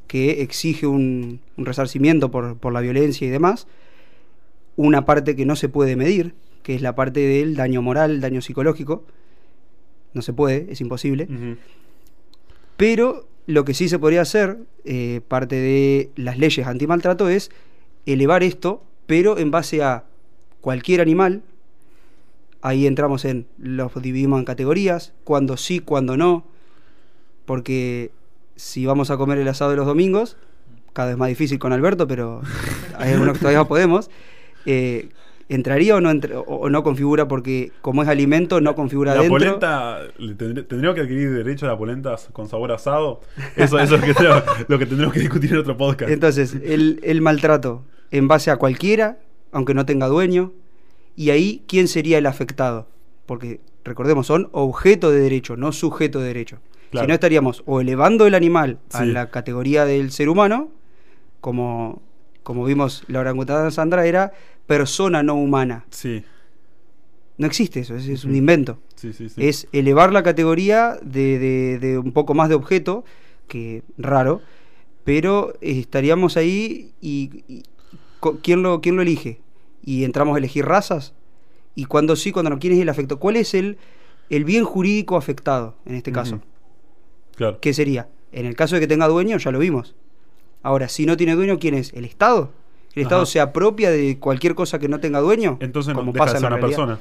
que 0.07 0.41
exige 0.41 0.88
un, 0.88 1.39
un 1.57 1.65
resarcimiento 1.65 2.31
por, 2.31 2.57
por 2.57 2.73
la 2.73 2.81
violencia 2.81 3.27
y 3.27 3.29
demás, 3.29 3.67
una 4.75 5.05
parte 5.05 5.35
que 5.35 5.45
no 5.45 5.55
se 5.55 5.69
puede 5.69 5.95
medir, 5.95 6.33
que 6.63 6.75
es 6.75 6.81
la 6.81 6.95
parte 6.95 7.19
del 7.19 7.55
daño 7.55 7.81
moral, 7.81 8.21
daño 8.21 8.41
psicológico, 8.41 9.03
no 10.13 10.21
se 10.21 10.33
puede, 10.33 10.67
es 10.71 10.81
imposible. 10.81 11.27
Pero 12.77 13.27
lo 13.45 13.65
que 13.65 13.73
sí 13.73 13.89
se 13.89 13.99
podría 13.99 14.21
hacer, 14.21 14.57
eh, 14.85 15.21
parte 15.27 15.55
de 15.55 16.09
las 16.15 16.38
leyes 16.38 16.65
antimaltrato, 16.65 17.29
es 17.29 17.51
elevar 18.05 18.43
esto 18.43 18.83
pero 19.05 19.38
en 19.39 19.49
base 19.51 19.81
a 19.81 20.03
cualquier 20.61 21.01
animal, 21.01 21.41
ahí 22.61 22.85
entramos 22.87 23.25
en, 23.25 23.47
los 23.57 23.93
dividimos 24.01 24.39
en 24.39 24.45
categorías, 24.45 25.13
cuando 25.23 25.57
sí, 25.57 25.79
cuando 25.79 26.17
no, 26.17 26.45
porque 27.45 28.11
si 28.55 28.85
vamos 28.85 29.11
a 29.11 29.17
comer 29.17 29.37
el 29.39 29.47
asado 29.47 29.71
de 29.71 29.77
los 29.77 29.85
domingos, 29.85 30.37
cada 30.93 31.09
vez 31.09 31.17
más 31.17 31.29
difícil 31.29 31.59
con 31.59 31.71
Alberto, 31.73 32.07
pero 32.07 32.41
hay 32.97 33.13
algunos 33.13 33.33
que 33.33 33.39
todavía 33.39 33.63
podemos, 33.65 34.09
eh, 34.65 35.09
¿entraría 35.47 35.95
o 35.95 36.01
no, 36.01 36.11
entra- 36.11 36.39
o, 36.45 36.69
no 36.69 36.83
configura? 36.83 37.27
Porque 37.27 37.71
como 37.81 38.03
es 38.03 38.09
alimento, 38.09 38.59
no 38.61 38.75
configura 38.75 39.15
La 39.15 39.21
dentro. 39.21 39.37
polenta, 39.37 39.99
¿tendríamos 40.17 40.95
que 40.95 41.01
adquirir 41.01 41.31
derecho 41.33 41.65
a 41.65 41.69
la 41.69 41.77
polenta 41.77 42.15
con 42.33 42.47
sabor 42.49 42.71
asado? 42.71 43.21
Eso, 43.55 43.79
eso 43.79 43.95
es 43.95 44.01
lo 44.01 44.07
que, 44.07 44.13
tenemos- 44.13 44.43
lo 44.67 44.79
que 44.79 44.85
tendremos 44.85 45.13
que 45.13 45.21
discutir 45.21 45.51
en 45.53 45.57
otro 45.59 45.77
podcast. 45.77 46.11
Entonces, 46.11 46.55
el, 46.63 46.99
el 47.03 47.21
maltrato 47.21 47.83
en 48.11 48.27
base 48.27 48.51
a 48.51 48.57
cualquiera, 48.57 49.17
aunque 49.51 49.73
no 49.73 49.85
tenga 49.85 50.07
dueño, 50.07 50.51
y 51.19 51.31
ahí, 51.31 51.63
¿quién 51.67 51.88
sería 51.89 52.17
el 52.17 52.25
afectado? 52.25 52.88
Porque, 53.25 53.59
recordemos, 53.83 54.25
son 54.27 54.47
objeto 54.53 55.11
de 55.11 55.19
derecho, 55.19 55.57
no 55.57 55.71
sujeto 55.71 56.19
de 56.21 56.27
derecho. 56.27 56.59
Claro. 56.91 57.05
Si 57.05 57.07
no, 57.09 57.13
estaríamos 57.13 57.61
o 57.65 57.81
elevando 57.81 58.25
el 58.25 58.33
animal 58.35 58.79
a 58.93 59.03
la 59.05 59.29
categoría 59.29 59.83
del 59.85 60.11
ser 60.11 60.29
humano, 60.29 60.69
como, 61.41 62.01
como 62.43 62.63
vimos 62.65 63.03
la 63.07 63.19
orangutana 63.19 63.69
Sandra, 63.71 64.05
era 64.07 64.31
persona 64.65 65.21
no 65.23 65.35
humana. 65.35 65.85
Sí, 65.91 66.23
No 67.38 67.47
existe 67.47 67.81
eso, 67.81 67.95
es, 67.95 68.07
es 68.07 68.23
un 68.25 68.35
invento. 68.35 68.79
sí, 68.95 69.13
sí. 69.13 69.29
sí. 69.29 69.35
Es 69.47 69.67
elevar 69.71 70.11
la 70.13 70.23
categoría 70.23 70.97
de, 71.01 71.38
de- 71.39 71.79
de 71.79 71.97
un 71.99 72.11
poco 72.11 72.33
más 72.33 72.49
de 72.49 72.55
objeto, 72.55 73.03
que 73.47 73.83
raro, 73.97 74.41
pero 75.03 75.53
estaríamos 75.61 76.38
ahí 76.38 76.91
y, 77.01 77.43
y 77.47 77.63
¿quién, 78.41 78.61
lo, 78.63 78.79
¿quién 78.81 78.95
lo 78.95 79.01
elige? 79.01 79.41
Y 79.83 80.03
entramos 80.03 80.36
a 80.36 80.38
elegir 80.39 80.65
razas. 80.65 81.13
Y 81.75 81.86
cuando 81.86 82.15
sí, 82.15 82.31
cuando 82.31 82.50
no, 82.50 82.59
¿quién 82.59 82.74
es 82.74 82.79
el 82.79 82.89
afecto? 82.89 83.19
¿Cuál 83.19 83.36
es 83.38 83.53
el, 83.53 83.77
el 84.29 84.43
bien 84.43 84.63
jurídico 84.65 85.15
afectado 85.17 85.75
en 85.86 85.95
este 85.95 86.12
caso? 86.12 86.41
Claro. 87.36 87.59
¿Qué 87.62 87.74
sería? 87.74 88.09
En 88.31 88.45
el 88.45 88.55
caso 88.55 88.75
de 88.75 88.81
que 88.81 88.88
tenga 88.88 89.07
dueño, 89.07 89.38
ya 89.38 89.51
lo 89.51 89.59
vimos. 89.59 89.95
Ahora, 90.62 90.89
si 90.89 91.05
no 91.05 91.15
tiene 91.15 91.36
dueño, 91.36 91.57
¿quién 91.59 91.74
es? 91.74 91.93
¿El 91.93 92.03
Estado? 92.05 92.51
¿El 92.95 93.03
Estado 93.03 93.21
Ajá. 93.21 93.31
se 93.31 93.39
apropia 93.39 93.91
de 93.91 94.17
cualquier 94.19 94.55
cosa 94.55 94.77
que 94.79 94.89
no 94.89 95.00
tenga 95.00 95.19
dueño? 95.21 95.57
Entonces 95.62 95.93
no 95.93 96.01
Como 96.01 96.12
deja 96.12 96.25
pasa 96.25 96.33
de 96.36 96.39
ser 96.41 96.48
una 96.48 96.57
realidad. 96.57 96.77
persona. 96.77 97.00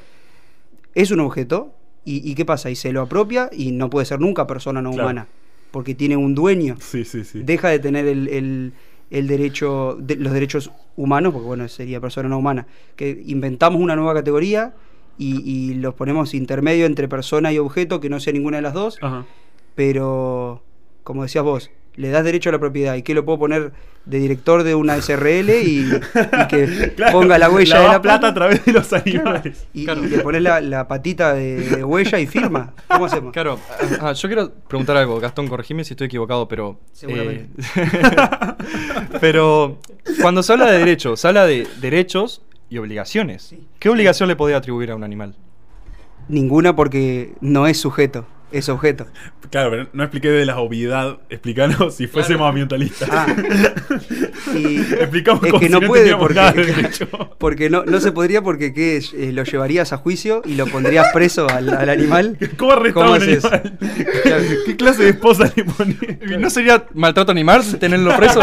es 0.94 1.10
un 1.10 1.20
objeto 1.20 1.72
y, 2.04 2.30
y 2.30 2.34
¿qué 2.34 2.44
pasa? 2.44 2.70
Y 2.70 2.76
se 2.76 2.92
lo 2.92 3.02
apropia 3.02 3.50
y 3.52 3.72
no 3.72 3.90
puede 3.90 4.06
ser 4.06 4.20
nunca 4.20 4.46
persona 4.46 4.80
no 4.80 4.90
Claro. 4.90 5.04
humana 5.06 5.26
porque 5.72 5.94
tiene 5.94 6.16
un 6.16 6.34
dueño. 6.34 6.76
Sí, 6.80 7.04
sí, 7.04 7.24
sí. 7.24 7.40
Deja 7.42 7.68
de 7.68 7.78
tener 7.78 8.06
el, 8.06 8.28
el- 8.28 8.72
el 9.10 9.26
derecho, 9.26 9.96
de- 10.00 10.16
los 10.16 10.32
derechos 10.32 10.70
humanos, 10.96 11.32
porque 11.32 11.46
bueno, 11.46 11.68
sería 11.68 12.00
persona 12.00 12.28
no 12.28 12.38
humana. 12.38 12.66
Que 12.96 13.22
inventamos 13.26 13.80
una 13.80 13.96
nueva 13.96 14.14
categoría 14.14 14.74
y, 15.16 15.40
y 15.44 15.74
los 15.74 15.94
ponemos 15.94 16.34
intermedio 16.34 16.86
entre 16.86 17.08
persona 17.08 17.52
y 17.52 17.58
objeto, 17.58 18.00
que 18.00 18.08
no 18.10 18.20
sea 18.20 18.32
ninguna 18.32 18.58
de 18.58 18.62
las 18.62 18.74
dos, 18.74 18.98
Ajá. 19.00 19.24
pero 19.74 20.62
como 21.04 21.22
decías 21.22 21.44
vos, 21.44 21.70
le 21.96 22.08
das 22.10 22.24
derecho 22.24 22.48
a 22.50 22.52
la 22.52 22.58
propiedad 22.58 22.94
y 22.94 23.02
que 23.02 23.14
lo 23.14 23.24
puedo 23.24 23.38
poner 23.40 23.72
de 24.04 24.18
director 24.20 24.62
de 24.62 24.74
una 24.74 24.96
SRL 25.02 25.50
y, 25.50 25.80
y 25.90 26.46
que 26.48 26.92
Claro, 26.96 27.12
ponga 27.20 27.36
la 27.38 27.50
huella 27.50 27.74
de 27.76 27.80
lavas 27.82 27.96
la 27.96 28.02
plata 28.02 28.20
plata 28.20 28.28
a 28.28 28.34
través 28.34 28.64
de 28.64 28.72
los 28.72 28.92
animales. 28.92 29.66
y, 29.74 29.84
Claro. 29.84 30.04
y 30.04 30.08
le 30.08 30.18
pones 30.20 30.40
la, 30.42 30.60
la 30.60 30.88
patita 30.88 31.34
de, 31.34 31.56
de 31.60 31.84
huella 31.84 32.18
y 32.18 32.26
firma. 32.26 32.72
¿Cómo 32.88 33.04
hacemos? 33.06 33.32
Claro, 33.32 33.58
ah, 34.00 34.12
yo 34.12 34.28
quiero 34.28 34.50
preguntar 34.68 34.96
algo, 34.96 35.20
Gastón, 35.20 35.48
corregime 35.48 35.84
si 35.84 35.92
estoy 35.94 36.06
equivocado, 36.06 36.48
pero... 36.48 36.78
Seguramente. 36.92 37.50
eh, 37.76 37.86
pero 39.20 39.78
cuando 40.22 40.42
se 40.42 40.52
habla 40.52 40.70
de 40.70 40.78
derechos, 40.78 41.20
se 41.20 41.28
habla 41.28 41.44
de 41.46 41.66
derechos 41.80 42.42
y 42.70 42.78
obligaciones. 42.78 43.42
Sí. 43.42 43.66
¿Qué 43.78 43.88
obligación 43.88 44.28
le 44.28 44.36
podría 44.36 44.58
atribuir 44.58 44.90
a 44.90 44.96
un 44.96 45.04
animal? 45.04 45.34
Ninguna 46.28 46.76
porque 46.76 47.32
no 47.40 47.66
es 47.66 47.78
sujeto, 47.80 48.26
es 48.52 48.68
objeto. 48.68 49.06
Claro, 49.50 49.70
pero 49.70 49.88
no 49.92 50.02
expliqué 50.02 50.30
de 50.30 50.44
la 50.46 50.58
obviedad. 50.58 51.18
Explicanos 51.30 51.94
si 51.94 52.06
fuésemos 52.06 52.48
ambientalistas. 52.48 53.08
Ah. 53.10 53.26
Y 54.54 54.78
Explicamos 54.92 55.42
es 55.44 55.52
que 55.52 55.66
si 55.66 55.68
no 55.68 55.80
puede 55.80 56.16
porque, 56.16 56.34
nada 56.34 56.54
porque 57.38 57.70
no, 57.70 57.84
no 57.84 58.00
se 58.00 58.12
podría 58.12 58.42
porque 58.42 58.72
¿qué? 58.72 59.02
Eh, 59.14 59.32
lo 59.32 59.44
llevarías 59.44 59.92
a 59.92 59.96
juicio 59.98 60.42
y 60.44 60.54
lo 60.54 60.66
pondrías 60.66 61.12
preso 61.12 61.48
al, 61.48 61.68
al 61.70 61.88
animal. 61.88 62.38
¿Cómo 62.56 62.72
arrestamos 62.72 63.10
¿Cómo 63.10 63.16
un 63.16 63.22
haces? 63.22 63.44
animal? 63.44 63.78
Claro. 64.22 64.44
¿Qué 64.66 64.76
clase 64.76 65.02
de 65.04 65.10
esposa 65.10 65.52
le 65.54 65.64
ponés? 65.64 66.38
¿No 66.38 66.50
sería 66.50 66.86
maltrato 66.94 67.32
animal 67.32 67.64
tenerlo 67.78 68.16
preso? 68.16 68.40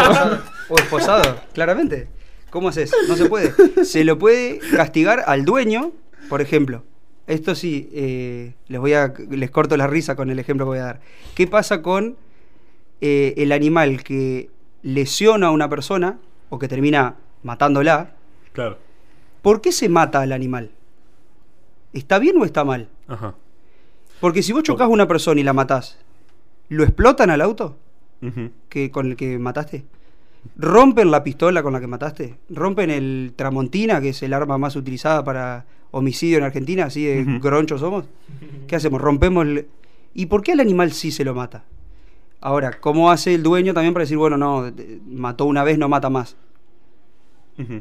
O 0.68 0.76
esposado, 0.78 1.40
claramente. 1.54 2.08
¿Cómo 2.50 2.68
haces? 2.68 2.92
No 3.08 3.16
se 3.16 3.26
puede. 3.26 3.52
Se 3.84 4.04
lo 4.04 4.18
puede 4.18 4.60
castigar 4.74 5.24
al 5.26 5.44
dueño, 5.44 5.92
por 6.28 6.40
ejemplo. 6.40 6.84
Esto 7.26 7.54
sí, 7.54 7.88
eh, 7.92 8.54
les 8.68 8.80
voy 8.80 8.92
a 8.92 9.12
les 9.30 9.50
corto 9.50 9.76
la 9.76 9.86
risa 9.86 10.14
con 10.14 10.30
el 10.30 10.38
ejemplo 10.38 10.64
que 10.66 10.68
voy 10.68 10.78
a 10.78 10.84
dar. 10.84 11.00
¿Qué 11.34 11.46
pasa 11.46 11.82
con 11.82 12.16
eh, 13.00 13.34
el 13.36 13.52
animal 13.52 14.04
que 14.04 14.50
lesiona 14.82 15.48
a 15.48 15.50
una 15.50 15.68
persona 15.68 16.18
o 16.50 16.58
que 16.58 16.68
termina 16.68 17.16
matándola? 17.42 18.14
Claro. 18.52 18.78
¿Por 19.42 19.60
qué 19.60 19.72
se 19.72 19.88
mata 19.88 20.20
al 20.20 20.32
animal? 20.32 20.70
¿Está 21.92 22.18
bien 22.18 22.36
o 22.40 22.44
está 22.44 22.64
mal? 22.64 22.88
Ajá. 23.08 23.34
Porque 24.20 24.42
si 24.42 24.52
vos 24.52 24.62
chocas 24.62 24.86
a 24.86 24.88
una 24.88 25.08
persona 25.08 25.40
y 25.40 25.44
la 25.44 25.52
matás, 25.52 25.98
¿lo 26.68 26.84
explotan 26.84 27.30
al 27.30 27.40
auto 27.40 27.76
que, 28.68 28.90
con 28.90 29.06
el 29.06 29.16
que 29.16 29.38
mataste? 29.38 29.84
¿Rompen 30.56 31.10
la 31.10 31.22
pistola 31.22 31.62
con 31.62 31.72
la 31.72 31.80
que 31.80 31.86
mataste? 31.86 32.38
¿Rompen 32.50 32.90
el 32.90 33.34
Tramontina, 33.36 34.00
que 34.00 34.10
es 34.10 34.22
el 34.22 34.32
arma 34.32 34.58
más 34.58 34.76
utilizada 34.76 35.24
para 35.24 35.66
homicidio 35.90 36.38
en 36.38 36.44
Argentina? 36.44 36.86
Así 36.86 37.04
de 37.04 37.22
Ujú. 37.22 37.40
gronchos 37.40 37.80
somos. 37.80 38.04
¿Qué 38.66 38.76
hacemos? 38.76 39.00
Rompemos 39.00 39.46
el... 39.46 39.66
¿Y 40.14 40.26
por 40.26 40.42
qué 40.42 40.52
al 40.52 40.60
animal 40.60 40.92
sí 40.92 41.10
se 41.10 41.24
lo 41.24 41.34
mata? 41.34 41.64
Ahora, 42.40 42.78
¿cómo 42.80 43.10
hace 43.10 43.34
el 43.34 43.42
dueño 43.42 43.74
también 43.74 43.92
para 43.94 44.04
decir, 44.04 44.16
bueno, 44.18 44.36
no, 44.36 44.70
mató 45.06 45.44
una 45.46 45.64
vez, 45.64 45.78
no 45.78 45.88
mata 45.88 46.10
más? 46.10 46.36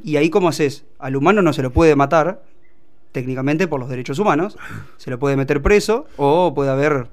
Y 0.04 0.16
ahí, 0.16 0.30
¿cómo 0.30 0.48
haces? 0.48 0.86
Al 1.00 1.18
humano 1.18 1.42
no 1.42 1.52
se 1.52 1.62
lo 1.62 1.72
puede 1.72 1.98
matar, 1.98 2.42
técnicamente 3.12 3.68
por 3.68 3.80
los 3.80 3.90
derechos 3.90 4.20
humanos, 4.20 4.58
se 4.98 5.12
lo 5.12 5.20
puede 5.20 5.36
meter 5.36 5.62
preso 5.62 6.08
o 6.16 6.54
puede 6.54 6.70
haber 6.72 7.08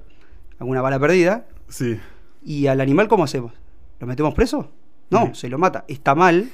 alguna 0.59 0.81
bala 0.81 0.97
perdida. 0.99 1.45
Sí. 1.67 1.99
¿Y 2.45 2.67
al 2.67 2.79
animal 2.79 3.09
cómo 3.09 3.25
hacemos? 3.25 3.51
¿Lo 3.99 4.07
metemos 4.07 4.33
preso? 4.33 4.69
No, 5.09 5.35
se 5.35 5.49
lo 5.49 5.57
mata. 5.57 5.83
Está 5.89 6.15
mal, 6.15 6.49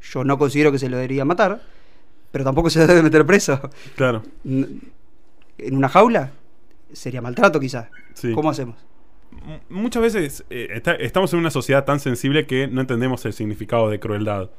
yo 0.00 0.24
no 0.24 0.36
considero 0.36 0.72
que 0.72 0.78
se 0.78 0.88
lo 0.88 0.96
debería 0.96 1.24
matar, 1.24 1.62
pero 2.32 2.42
tampoco 2.44 2.68
se 2.70 2.84
debe 2.86 3.02
meter 3.02 3.24
preso. 3.24 3.70
Claro. 3.94 4.22
¿En 4.44 4.90
una 5.76 5.88
jaula? 5.88 6.32
Sería 6.92 7.22
maltrato 7.22 7.60
quizás. 7.60 7.88
Sí. 8.14 8.32
¿Cómo 8.32 8.50
hacemos? 8.50 8.76
M- 9.46 9.60
Muchas 9.70 10.02
veces 10.02 10.44
eh, 10.50 10.68
está- 10.72 10.94
estamos 10.94 11.32
en 11.32 11.38
una 11.38 11.50
sociedad 11.50 11.84
tan 11.84 12.00
sensible 12.00 12.46
que 12.46 12.66
no 12.66 12.80
entendemos 12.80 13.24
el 13.24 13.32
significado 13.32 13.88
de 13.88 14.00
crueldad. 14.00 14.50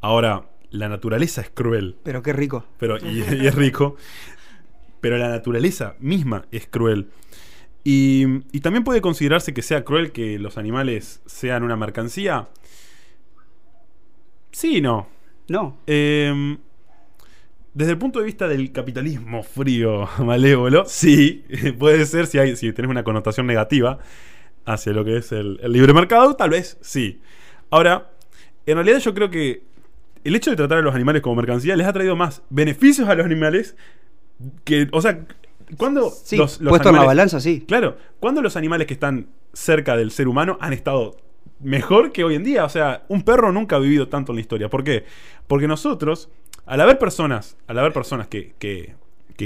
Ahora, 0.00 0.48
la 0.70 0.88
naturaleza 0.88 1.40
es 1.42 1.50
cruel, 1.50 1.96
Pero 2.02 2.22
qué 2.22 2.32
rico. 2.32 2.64
pero 2.78 2.96
y, 2.98 3.18
y 3.20 3.46
es 3.46 3.54
rico. 3.54 3.96
Pero 5.00 5.16
la 5.18 5.28
naturaleza 5.28 5.94
misma 6.00 6.46
es 6.50 6.66
cruel. 6.66 7.08
Y, 7.84 8.24
y 8.52 8.60
también 8.60 8.82
puede 8.84 9.00
considerarse 9.00 9.54
que 9.54 9.62
sea 9.62 9.84
cruel 9.84 10.10
que 10.12 10.38
los 10.38 10.58
animales 10.58 11.22
sean 11.26 11.62
una 11.62 11.76
mercancía. 11.76 12.48
Sí 14.52 14.78
y 14.78 14.80
no. 14.80 15.06
No. 15.48 15.78
Eh, 15.86 16.58
desde 17.78 17.92
el 17.92 17.98
punto 17.98 18.18
de 18.18 18.24
vista 18.24 18.48
del 18.48 18.72
capitalismo 18.72 19.44
frío, 19.44 20.08
malévolo, 20.18 20.84
sí, 20.86 21.44
puede 21.78 22.04
ser 22.06 22.26
si, 22.26 22.38
hay, 22.38 22.56
si 22.56 22.72
tenés 22.72 22.90
una 22.90 23.04
connotación 23.04 23.46
negativa 23.46 24.00
hacia 24.64 24.92
lo 24.92 25.04
que 25.04 25.18
es 25.18 25.30
el, 25.30 25.60
el 25.62 25.72
libre 25.72 25.94
mercado, 25.94 26.34
tal 26.34 26.50
vez 26.50 26.76
sí. 26.80 27.20
Ahora, 27.70 28.10
en 28.66 28.74
realidad 28.74 28.98
yo 28.98 29.14
creo 29.14 29.30
que 29.30 29.62
el 30.24 30.34
hecho 30.34 30.50
de 30.50 30.56
tratar 30.56 30.78
a 30.78 30.82
los 30.82 30.92
animales 30.92 31.22
como 31.22 31.36
mercancía 31.36 31.76
les 31.76 31.86
ha 31.86 31.92
traído 31.92 32.16
más 32.16 32.42
beneficios 32.50 33.08
a 33.08 33.14
los 33.14 33.24
animales 33.24 33.76
que, 34.64 34.88
o 34.90 35.00
sea, 35.00 35.24
cuando 35.76 36.10
Sí, 36.10 36.36
los, 36.36 36.60
los 36.60 36.70
puesto 36.72 36.88
en 36.88 36.96
la 36.96 37.04
balanza, 37.04 37.38
sí. 37.38 37.64
Claro, 37.66 37.96
cuando 38.18 38.42
los 38.42 38.56
animales 38.56 38.88
que 38.88 38.94
están 38.94 39.28
cerca 39.52 39.96
del 39.96 40.10
ser 40.10 40.26
humano 40.26 40.58
han 40.60 40.72
estado 40.72 41.16
mejor 41.60 42.12
que 42.12 42.24
hoy 42.24 42.34
en 42.34 42.44
día. 42.44 42.64
O 42.64 42.68
sea, 42.68 43.04
un 43.08 43.22
perro 43.22 43.52
nunca 43.52 43.76
ha 43.76 43.78
vivido 43.78 44.08
tanto 44.08 44.32
en 44.32 44.36
la 44.36 44.40
historia. 44.40 44.68
¿Por 44.68 44.84
qué? 44.84 45.04
Porque 45.46 45.68
nosotros, 45.68 46.28
al 46.68 46.80
haber 46.80 46.98
personas, 46.98 47.56
al 47.66 47.78
haber 47.78 47.92
personas 47.92 48.28
que, 48.28 48.54
que- 48.58 48.94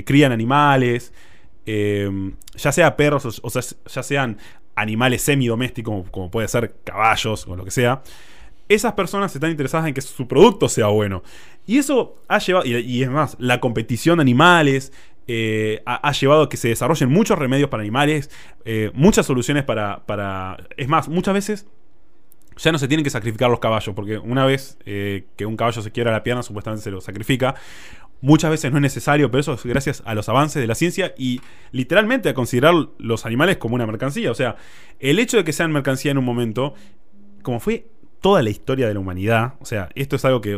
crían 0.04 0.32
animales, 0.32 1.12
eh, 1.66 2.10
ya 2.56 2.72
sea 2.72 2.96
perros 2.96 3.40
o, 3.42 3.50
sea, 3.50 3.62
ya 3.86 4.02
sean 4.02 4.38
animales 4.74 5.20
semidomésticos, 5.20 5.92
como, 5.92 6.10
como 6.10 6.30
puede 6.30 6.48
ser 6.48 6.74
caballos 6.82 7.46
o 7.46 7.56
lo 7.56 7.64
que 7.64 7.70
sea, 7.70 8.02
esas 8.68 8.94
personas 8.94 9.34
están 9.34 9.50
interesadas 9.50 9.86
en 9.86 9.92
que 9.94 10.00
su 10.00 10.26
producto 10.26 10.68
sea 10.68 10.86
bueno. 10.86 11.22
Y 11.66 11.76
eso 11.76 12.16
ha 12.26 12.38
llevado, 12.38 12.66
y, 12.66 13.02
es 13.02 13.10
más, 13.10 13.36
la 13.38 13.60
competición 13.60 14.16
de 14.16 14.22
animales 14.22 14.92
eh, 15.28 15.82
ha, 15.84 16.08
ha 16.08 16.12
llevado 16.12 16.42
a 16.44 16.48
que 16.48 16.56
se 16.56 16.68
desarrollen 16.68 17.10
muchos 17.10 17.38
remedios 17.38 17.68
para 17.68 17.82
animales, 17.82 18.30
eh, 18.64 18.90
muchas 18.94 19.26
soluciones 19.26 19.62
para, 19.64 20.06
para... 20.06 20.56
Es 20.78 20.88
más, 20.88 21.08
muchas 21.08 21.34
veces 21.34 21.66
ya 22.56 22.72
no 22.72 22.78
se 22.78 22.88
tienen 22.88 23.04
que 23.04 23.10
sacrificar 23.10 23.50
los 23.50 23.60
caballos, 23.60 23.94
porque 23.94 24.18
una 24.18 24.44
vez 24.44 24.78
eh, 24.84 25.24
que 25.36 25.46
un 25.46 25.56
caballo 25.56 25.82
se 25.82 25.90
quiebra 25.90 26.12
la 26.12 26.22
pierna, 26.22 26.42
supuestamente 26.42 26.84
se 26.84 26.90
lo 26.90 27.00
sacrifica. 27.00 27.54
Muchas 28.20 28.50
veces 28.50 28.70
no 28.70 28.78
es 28.78 28.82
necesario, 28.82 29.30
pero 29.30 29.40
eso 29.40 29.54
es 29.54 29.64
gracias 29.64 30.02
a 30.06 30.14
los 30.14 30.28
avances 30.28 30.60
de 30.60 30.66
la 30.68 30.76
ciencia 30.76 31.12
y 31.18 31.40
literalmente 31.72 32.28
a 32.28 32.34
considerar 32.34 32.74
los 32.98 33.26
animales 33.26 33.56
como 33.56 33.74
una 33.74 33.86
mercancía. 33.86 34.30
O 34.30 34.34
sea, 34.34 34.56
el 35.00 35.18
hecho 35.18 35.36
de 35.36 35.44
que 35.44 35.52
sean 35.52 35.72
mercancía 35.72 36.12
en 36.12 36.18
un 36.18 36.24
momento, 36.24 36.74
como 37.42 37.58
fue 37.58 37.86
toda 38.20 38.42
la 38.42 38.50
historia 38.50 38.86
de 38.86 38.94
la 38.94 39.00
humanidad, 39.00 39.54
o 39.60 39.64
sea, 39.64 39.88
esto 39.96 40.16
es 40.16 40.24
algo 40.24 40.40
que 40.40 40.56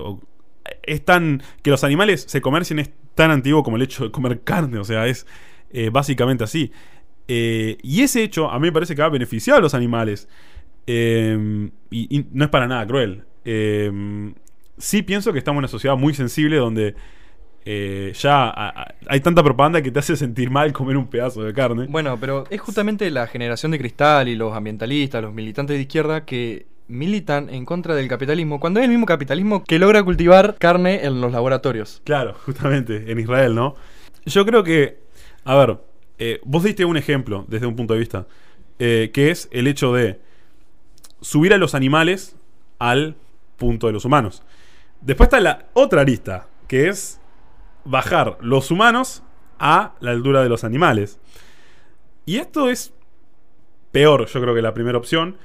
es 0.82 1.04
tan. 1.04 1.42
que 1.62 1.70
los 1.70 1.84
animales 1.84 2.24
se 2.28 2.40
comercien 2.40 2.78
es 2.78 2.90
tan 3.14 3.30
antiguo 3.30 3.62
como 3.62 3.76
el 3.76 3.82
hecho 3.82 4.04
de 4.04 4.10
comer 4.10 4.42
carne, 4.42 4.78
o 4.78 4.84
sea, 4.84 5.06
es 5.06 5.26
eh, 5.72 5.90
básicamente 5.90 6.44
así. 6.44 6.72
Eh, 7.28 7.78
y 7.82 8.02
ese 8.02 8.22
hecho 8.22 8.50
a 8.50 8.58
mí 8.58 8.66
me 8.66 8.72
parece 8.72 8.94
que 8.94 9.02
ha 9.02 9.08
beneficiado 9.08 9.58
a 9.58 9.62
los 9.62 9.74
animales. 9.74 10.28
Eh, 10.86 11.70
y, 11.90 12.18
y 12.18 12.26
no 12.32 12.44
es 12.44 12.50
para 12.50 12.66
nada 12.66 12.86
cruel. 12.86 13.22
Eh, 13.44 14.32
sí 14.78 15.02
pienso 15.02 15.32
que 15.32 15.38
estamos 15.38 15.56
en 15.58 15.64
una 15.64 15.68
sociedad 15.68 15.96
muy 15.96 16.14
sensible 16.14 16.56
donde 16.56 16.94
eh, 17.66 18.12
ya 18.14 18.44
a- 18.50 18.68
a- 18.82 18.94
hay 19.08 19.20
tanta 19.20 19.42
propaganda 19.42 19.80
que 19.80 19.90
te 19.90 19.98
hace 19.98 20.16
sentir 20.16 20.50
mal 20.50 20.72
comer 20.72 20.96
un 20.98 21.06
pedazo 21.06 21.42
de 21.42 21.52
carne. 21.54 21.86
Bueno, 21.88 22.18
pero 22.20 22.44
es 22.50 22.60
justamente 22.60 23.10
la 23.10 23.26
generación 23.26 23.72
de 23.72 23.78
cristal 23.78 24.28
y 24.28 24.36
los 24.36 24.54
ambientalistas, 24.54 25.22
los 25.22 25.32
militantes 25.32 25.76
de 25.76 25.82
izquierda 25.82 26.24
que 26.26 26.66
militan 26.88 27.48
en 27.48 27.64
contra 27.64 27.94
del 27.94 28.08
capitalismo, 28.08 28.60
cuando 28.60 28.80
es 28.80 28.84
el 28.84 28.90
mismo 28.90 29.06
capitalismo 29.06 29.64
que 29.64 29.78
logra 29.78 30.02
cultivar 30.02 30.56
carne 30.58 31.06
en 31.06 31.22
los 31.22 31.32
laboratorios. 31.32 32.02
Claro, 32.04 32.34
justamente, 32.44 33.10
en 33.10 33.18
Israel, 33.18 33.54
¿no? 33.54 33.76
Yo 34.26 34.44
creo 34.44 34.62
que, 34.62 34.98
a 35.44 35.54
ver, 35.56 35.78
eh, 36.18 36.40
vos 36.44 36.62
diste 36.64 36.84
un 36.84 36.98
ejemplo 36.98 37.46
desde 37.48 37.66
un 37.66 37.74
punto 37.76 37.94
de 37.94 38.00
vista, 38.00 38.26
eh, 38.78 39.10
que 39.14 39.30
es 39.30 39.48
el 39.52 39.66
hecho 39.66 39.94
de 39.94 40.20
subir 41.24 41.54
a 41.54 41.58
los 41.58 41.74
animales 41.74 42.36
al 42.78 43.16
punto 43.56 43.86
de 43.86 43.94
los 43.94 44.04
humanos. 44.04 44.42
Después 45.00 45.28
está 45.28 45.40
la 45.40 45.66
otra 45.72 46.02
arista, 46.02 46.48
que 46.68 46.88
es 46.88 47.18
bajar 47.86 48.36
los 48.42 48.70
humanos 48.70 49.22
a 49.58 49.94
la 50.00 50.10
altura 50.10 50.42
de 50.42 50.50
los 50.50 50.64
animales. 50.64 51.18
Y 52.26 52.36
esto 52.36 52.68
es 52.68 52.92
peor, 53.90 54.26
yo 54.26 54.40
creo 54.42 54.54
que 54.54 54.60
la 54.60 54.74
primera 54.74 54.98
opción, 54.98 55.36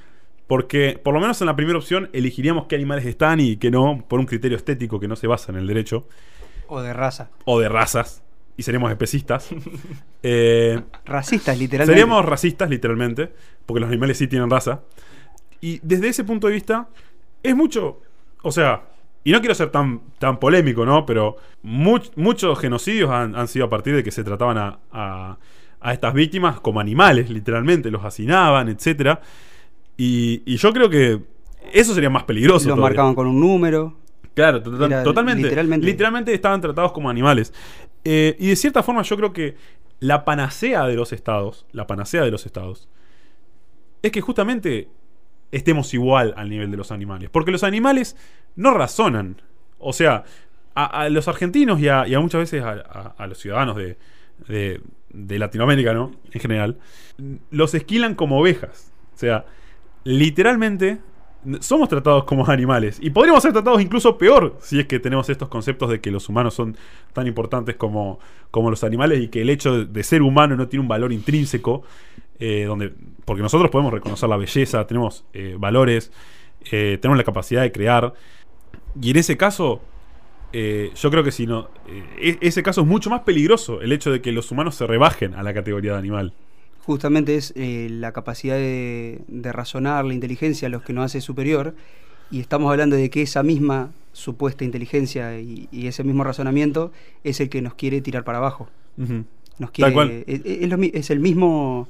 porque 0.47 0.99
por 1.01 1.13
lo 1.13 1.21
menos 1.21 1.39
en 1.39 1.47
la 1.47 1.55
primera 1.55 1.77
opción 1.77 2.09
elegiríamos 2.11 2.65
qué 2.67 2.75
animales 2.75 3.05
están 3.05 3.39
y 3.39 3.55
qué 3.55 3.71
no, 3.71 4.03
por 4.07 4.19
un 4.19 4.25
criterio 4.25 4.57
estético 4.57 4.99
que 4.99 5.07
no 5.07 5.15
se 5.15 5.27
basa 5.27 5.51
en 5.53 5.59
el 5.59 5.67
derecho, 5.67 6.07
O 6.67 6.81
de 6.81 6.93
raza. 6.93 7.29
o 7.45 7.59
de 7.59 7.69
razas, 7.69 8.21
y 8.57 8.63
seríamos 8.63 8.91
especistas. 8.91 9.49
Eh, 10.21 10.81
Racistas, 11.05 11.57
literalmente. 11.57 11.93
Seríamos 11.93 12.25
racistas, 12.25 12.69
literalmente, 12.69 13.31
porque 13.65 13.79
los 13.79 13.87
animales 13.87 14.17
sí 14.17 14.27
tienen 14.27 14.49
raza. 14.49 14.81
Y 15.61 15.79
desde 15.83 16.09
ese 16.09 16.23
punto 16.23 16.47
de 16.47 16.53
vista, 16.53 16.87
es 17.43 17.55
mucho. 17.55 18.01
O 18.41 18.51
sea, 18.51 18.83
y 19.23 19.31
no 19.31 19.39
quiero 19.39 19.53
ser 19.55 19.69
tan, 19.69 20.01
tan 20.17 20.39
polémico, 20.39 20.85
¿no? 20.85 21.05
Pero 21.05 21.35
much- 21.63 22.11
muchos 22.15 22.57
genocidios 22.59 23.09
han, 23.09 23.35
han 23.35 23.47
sido 23.47 23.65
a 23.65 23.69
partir 23.69 23.95
de 23.95 24.03
que 24.03 24.11
se 24.11 24.23
trataban 24.23 24.57
a, 24.57 24.79
a- 24.91 25.37
a 25.81 25.93
estas 25.93 26.13
víctimas 26.13 26.59
como 26.59 26.79
animales, 26.79 27.29
literalmente, 27.29 27.89
los 27.91 28.03
hacinaban, 28.03 28.67
etc. 28.69 29.19
Y, 29.97 30.41
y 30.45 30.57
yo 30.57 30.71
creo 30.73 30.89
que 30.89 31.21
eso 31.73 31.93
sería 31.93 32.09
más 32.09 32.23
peligroso. 32.23 32.67
Los 32.67 32.75
todavía. 32.77 32.83
marcaban 32.83 33.15
con 33.15 33.27
un 33.27 33.39
número. 33.39 33.97
Claro, 34.33 34.61
to- 34.63 34.77
to- 34.77 34.85
Era 34.85 35.03
totalmente. 35.03 35.43
literalmente. 35.43 35.85
Literalmente. 35.85 36.33
estaban 36.33 36.61
tratados 36.61 36.91
como 36.93 37.09
animales. 37.09 37.53
Eh, 38.05 38.35
y 38.39 38.47
de 38.47 38.55
cierta 38.55 38.81
forma 38.83 39.01
yo 39.01 39.17
creo 39.17 39.33
que 39.33 39.55
la 39.99 40.23
panacea 40.23 40.85
de 40.85 40.95
los 40.95 41.11
estados, 41.11 41.65
la 41.73 41.85
panacea 41.87 42.23
de 42.23 42.31
los 42.31 42.45
estados, 42.45 42.87
es 44.01 44.11
que 44.11 44.21
justamente 44.21 44.87
estemos 45.51 45.93
igual 45.93 46.33
al 46.37 46.49
nivel 46.49 46.71
de 46.71 46.77
los 46.77 46.91
animales. 46.91 47.29
Porque 47.29 47.51
los 47.51 47.63
animales 47.63 48.15
no 48.55 48.73
razonan. 48.73 49.41
O 49.77 49.93
sea, 49.93 50.23
a, 50.75 51.09
los 51.09 51.27
argentinos 51.27 51.79
y 51.79 51.87
a, 51.89 52.05
muchas 52.19 52.39
veces 52.41 52.63
a, 52.63 53.27
los 53.27 53.37
ciudadanos 53.37 53.75
de, 53.75 53.97
de- 54.47 54.81
de 55.11 55.39
Latinoamérica, 55.39 55.93
¿no? 55.93 56.11
En 56.31 56.39
general, 56.39 56.77
los 57.49 57.73
esquilan 57.73 58.15
como 58.15 58.39
ovejas. 58.39 58.91
O 59.15 59.17
sea, 59.17 59.45
literalmente 60.03 60.99
somos 61.61 61.87
tratados 61.89 62.25
como 62.25 62.47
animales. 62.49 62.99
Y 63.01 63.09
podríamos 63.11 63.41
ser 63.41 63.53
tratados 63.53 63.81
incluso 63.81 64.17
peor 64.17 64.57
si 64.61 64.79
es 64.79 64.85
que 64.85 64.99
tenemos 64.99 65.29
estos 65.29 65.47
conceptos 65.49 65.89
de 65.89 66.01
que 66.01 66.11
los 66.11 66.27
humanos 66.29 66.53
son 66.53 66.75
tan 67.13 67.27
importantes 67.27 67.75
como, 67.75 68.19
como 68.51 68.69
los 68.69 68.83
animales 68.83 69.21
y 69.21 69.29
que 69.29 69.41
el 69.41 69.49
hecho 69.49 69.85
de 69.85 70.03
ser 70.03 70.21
humano 70.21 70.55
no 70.55 70.67
tiene 70.67 70.81
un 70.81 70.87
valor 70.89 71.11
intrínseco. 71.13 71.83
Eh, 72.39 72.63
donde, 72.65 72.93
porque 73.25 73.41
nosotros 73.41 73.69
podemos 73.69 73.93
reconocer 73.93 74.29
la 74.29 74.37
belleza, 74.37 74.85
tenemos 74.87 75.25
eh, 75.33 75.55
valores, 75.57 76.11
eh, 76.71 76.97
tenemos 77.01 77.17
la 77.17 77.23
capacidad 77.23 77.61
de 77.61 77.71
crear. 77.71 78.13
Y 78.99 79.11
en 79.11 79.17
ese 79.17 79.37
caso, 79.37 79.81
yo 80.51 81.11
creo 81.11 81.23
que 81.23 81.31
si 81.31 81.45
no. 81.45 81.69
e- 82.19 82.37
ese 82.41 82.63
caso 82.63 82.81
es 82.81 82.87
mucho 82.87 83.09
más 83.09 83.21
peligroso, 83.21 83.81
el 83.81 83.91
hecho 83.91 84.11
de 84.11 84.21
que 84.21 84.31
los 84.31 84.51
humanos 84.51 84.75
se 84.75 84.87
rebajen 84.87 85.35
a 85.35 85.43
la 85.43 85.53
categoría 85.53 85.93
de 85.93 85.99
animal. 85.99 86.33
Justamente 86.85 87.35
es 87.35 87.53
la 87.55 88.13
capacidad 88.13 88.55
de, 88.55 89.21
de 89.27 89.51
razonar, 89.51 90.05
la 90.05 90.13
inteligencia, 90.13 90.69
los 90.69 90.81
que 90.81 90.93
nos 90.93 91.05
hace 91.05 91.21
superior. 91.21 91.75
Y 92.31 92.39
estamos 92.39 92.71
hablando 92.71 92.95
de 92.95 93.09
que 93.09 93.21
esa 93.21 93.43
misma 93.43 93.91
supuesta 94.11 94.63
inteligencia 94.63 95.39
y, 95.39 95.67
y 95.71 95.87
ese 95.87 96.03
mismo 96.03 96.23
razonamiento 96.23 96.91
es 97.23 97.39
el 97.39 97.49
que 97.49 97.61
nos 97.61 97.75
quiere 97.75 98.01
tirar 98.01 98.23
para 98.23 98.39
abajo. 98.39 98.69
Nos 99.59 99.71
quiere, 99.71 99.93
cual. 99.93 100.23
Es, 100.27 100.41
es 100.45 100.69
lo 100.69 100.77
es 100.81 101.09
el 101.09 101.19
mismo 101.19 101.87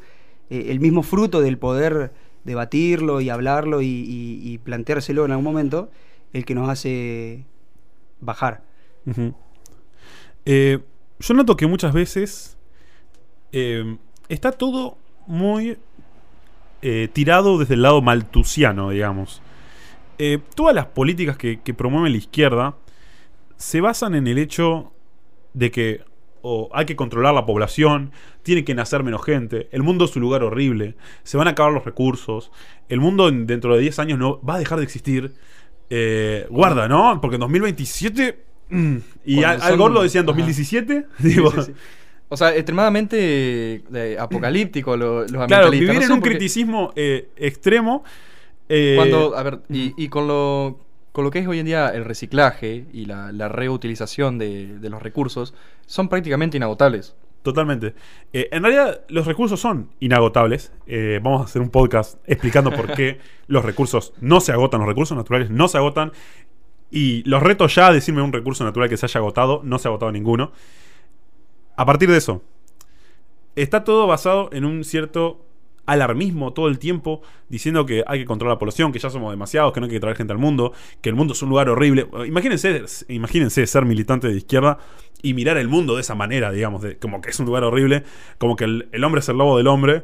eh, 0.49 0.67
el 0.69 0.79
mismo 0.79 1.03
fruto 1.03 1.41
del 1.41 1.57
poder 1.57 2.13
debatirlo 2.43 3.21
y 3.21 3.29
hablarlo 3.29 3.81
y, 3.81 3.87
y- 4.43 4.57
planteárselo 4.59 5.25
en 5.25 5.31
algún 5.31 5.43
momento 5.45 5.91
el 6.33 6.45
que 6.45 6.55
nos 6.55 6.69
hace 6.69 7.45
bajar. 8.21 8.63
Eh, 10.45 10.79
yo 11.19 11.33
noto 11.33 11.57
que 11.57 11.67
muchas 11.67 11.93
veces 11.93 12.57
eh, 13.51 13.97
está 14.29 14.51
todo 14.51 14.97
muy 15.27 15.77
tirado 17.11 17.57
desde 17.57 17.73
el 17.73 17.81
lado 17.81 18.01
maltusiano, 18.01 18.91
digamos. 18.91 19.41
Todas 20.55 20.73
las 20.73 20.85
políticas 20.85 21.35
que, 21.37 21.59
que 21.59 21.73
promueve 21.73 22.09
la 22.09 22.17
izquierda 22.17 22.77
se 23.57 23.81
basan 23.81 24.15
en 24.15 24.27
el 24.27 24.37
hecho 24.37 24.93
de 25.53 25.71
que 25.71 26.01
o 26.41 26.69
hay 26.73 26.85
que 26.85 26.95
controlar 26.95 27.33
la 27.33 27.45
población, 27.45 28.11
tiene 28.43 28.63
que 28.63 28.73
nacer 28.75 29.03
menos 29.03 29.23
gente, 29.23 29.67
el 29.71 29.83
mundo 29.83 30.05
es 30.05 30.15
un 30.15 30.21
lugar 30.21 30.43
horrible, 30.43 30.95
se 31.23 31.37
van 31.37 31.47
a 31.47 31.51
acabar 31.51 31.71
los 31.73 31.85
recursos, 31.85 32.51
el 32.87 32.99
mundo 32.99 33.27
en- 33.29 33.45
dentro 33.47 33.75
de 33.75 33.81
10 33.81 33.99
años 33.99 34.17
no 34.19 34.41
va 34.41 34.55
a 34.55 34.59
dejar 34.59 34.77
de 34.79 34.83
existir. 34.85 35.33
Eh, 35.89 36.45
guarda, 36.49 36.87
¿no? 36.87 37.19
Porque 37.21 37.35
en 37.35 37.41
2027... 37.41 38.43
mm, 38.69 38.95
y 39.25 39.43
Al, 39.43 39.61
Al 39.61 39.69
son- 39.69 39.77
Gore 39.79 39.93
lo 39.95 40.03
decía 40.03 40.21
en 40.21 40.25
Ajá. 40.25 40.37
2017. 40.37 41.05
Sí, 41.19 41.27
digo, 41.27 41.51
sí, 41.51 41.61
sí. 41.65 41.71
O 42.31 42.37
sea, 42.37 42.55
extremadamente 42.55 43.81
eh, 43.93 44.17
apocalíptico 44.19 44.95
lo- 44.95 45.21
los 45.25 45.47
Claro, 45.47 45.71
vivir 45.71 45.93
No 45.95 46.01
en 46.01 46.11
un 46.11 46.21
criticismo 46.21 46.91
eh, 46.95 47.29
extremo. 47.37 48.03
eh, 48.67 48.93
Cuando, 48.97 49.35
a 49.35 49.41
ver, 49.43 49.59
y, 49.69 49.93
y 49.97 50.09
con 50.09 50.27
lo 50.27 50.79
con 51.19 51.25
lo 51.25 51.31
que 51.31 51.39
es 51.39 51.47
hoy 51.49 51.59
en 51.59 51.65
día 51.65 51.89
el 51.89 52.05
reciclaje 52.05 52.85
y 52.93 53.03
la, 53.03 53.33
la 53.33 53.49
reutilización 53.49 54.37
de, 54.37 54.79
de 54.79 54.89
los 54.89 55.03
recursos, 55.03 55.53
son 55.85 56.07
prácticamente 56.07 56.55
inagotables. 56.55 57.13
Totalmente. 57.41 57.93
Eh, 58.31 58.47
en 58.53 58.63
realidad, 58.63 59.01
los 59.09 59.27
recursos 59.27 59.59
son 59.59 59.89
inagotables. 59.99 60.71
Eh, 60.87 61.19
vamos 61.21 61.41
a 61.41 61.43
hacer 61.43 61.61
un 61.61 61.71
podcast 61.71 62.21
explicando 62.25 62.71
por 62.71 62.93
qué 62.93 63.19
los 63.47 63.65
recursos 63.65 64.13
no 64.21 64.39
se 64.39 64.53
agotan, 64.53 64.79
los 64.79 64.87
recursos 64.87 65.17
naturales 65.17 65.49
no 65.49 65.67
se 65.67 65.77
agotan. 65.77 66.13
Y 66.89 67.21
los 67.23 67.43
reto 67.43 67.67
ya 67.67 67.87
a 67.87 67.91
decirme 67.91 68.21
un 68.21 68.31
recurso 68.31 68.63
natural 68.63 68.87
que 68.87 68.95
se 68.95 69.05
haya 69.05 69.19
agotado. 69.19 69.59
No 69.65 69.77
se 69.77 69.89
ha 69.89 69.91
agotado 69.91 70.13
ninguno. 70.13 70.53
A 71.75 71.85
partir 71.85 72.09
de 72.09 72.15
eso, 72.15 72.43
está 73.57 73.83
todo 73.83 74.07
basado 74.07 74.51
en 74.53 74.63
un 74.63 74.85
cierto 74.85 75.48
alarmismo 75.91 76.53
todo 76.53 76.67
el 76.67 76.79
tiempo 76.79 77.21
diciendo 77.49 77.85
que 77.85 78.03
hay 78.07 78.19
que 78.19 78.25
controlar 78.25 78.55
la 78.55 78.59
población, 78.59 78.91
que 78.91 78.99
ya 78.99 79.09
somos 79.09 79.31
demasiados, 79.31 79.73
que 79.73 79.79
no 79.79 79.85
hay 79.87 79.91
que 79.91 79.99
traer 79.99 80.15
gente 80.15 80.33
al 80.33 80.39
mundo, 80.39 80.73
que 81.01 81.09
el 81.09 81.15
mundo 81.15 81.33
es 81.33 81.41
un 81.41 81.49
lugar 81.49 81.69
horrible. 81.69 82.07
Imagínense, 82.27 82.83
imagínense 83.07 83.65
ser 83.67 83.85
militante 83.85 84.27
de 84.27 84.37
izquierda 84.37 84.77
y 85.21 85.33
mirar 85.33 85.57
el 85.57 85.67
mundo 85.67 85.95
de 85.95 86.01
esa 86.01 86.15
manera, 86.15 86.51
digamos, 86.51 86.81
de, 86.81 86.97
como 86.97 87.21
que 87.21 87.29
es 87.29 87.39
un 87.39 87.45
lugar 87.45 87.63
horrible, 87.63 88.03
como 88.37 88.55
que 88.55 88.65
el, 88.65 88.87
el 88.91 89.03
hombre 89.03 89.19
es 89.19 89.29
el 89.29 89.37
lobo 89.37 89.57
del 89.57 89.67
hombre. 89.67 90.03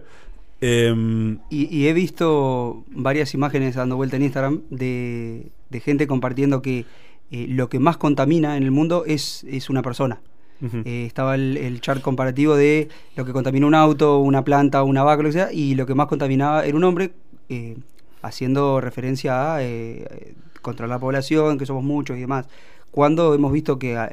Em, 0.62 1.40
Y, 1.50 1.68
y 1.76 1.88
he 1.88 1.94
visto 1.94 2.84
varias 2.90 3.34
imágenes 3.34 3.76
dando 3.76 3.96
vuelta 3.98 4.16
en 4.16 4.24
Instagram 4.24 4.62
de, 4.70 5.52
de 5.70 5.80
gente 5.80 6.08
compartiendo 6.08 6.62
que 6.62 6.86
eh, 7.32 7.48
lo 7.50 7.70
que 7.70 7.80
más 7.80 7.98
contamina 7.98 8.58
en 8.58 8.64
el 8.64 8.72
mundo 8.72 9.04
es, 9.06 9.46
es 9.50 9.70
una 9.70 9.82
persona. 9.82 10.22
Eh, 10.62 11.06
estaba 11.06 11.36
el, 11.36 11.58
el 11.58 11.82
chart 11.82 12.02
comparativo 12.02 12.56
de 12.56 12.88
lo 13.16 13.26
que 13.26 13.34
contamina 13.34 13.68
un 13.68 13.76
auto, 13.76 14.20
una 14.20 14.44
planta, 14.44 14.84
una 14.84 15.04
vaca, 15.04 15.22
lo 15.22 15.30
que 15.30 15.34
sea, 15.34 15.52
y 15.52 15.76
lo 15.76 15.86
que 15.86 15.94
más 15.96 16.08
contaminaba 16.08 16.66
era 16.66 16.76
un 16.78 16.84
hombre, 16.84 17.12
eh, 17.50 17.78
haciendo 18.22 18.80
referencia 18.82 19.56
a 19.56 19.64
eh, 19.64 20.34
controlar 20.62 20.96
la 20.96 21.00
población, 21.00 21.58
que 21.58 21.66
somos 21.66 21.84
muchos 21.84 22.18
y 22.18 22.22
demás. 22.22 22.48
Cuando 22.90 23.34
hemos 23.34 23.52
visto 23.52 23.78
que 23.78 23.98
a, 23.98 24.10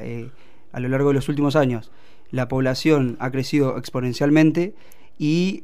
a 0.73 0.79
lo 0.79 0.89
largo 0.89 1.07
de 1.09 1.15
los 1.15 1.29
últimos 1.29 1.55
años 1.55 1.91
la 2.29 2.47
población 2.47 3.15
ha 3.19 3.31
crecido 3.31 3.77
exponencialmente 3.77 4.75
y 5.17 5.59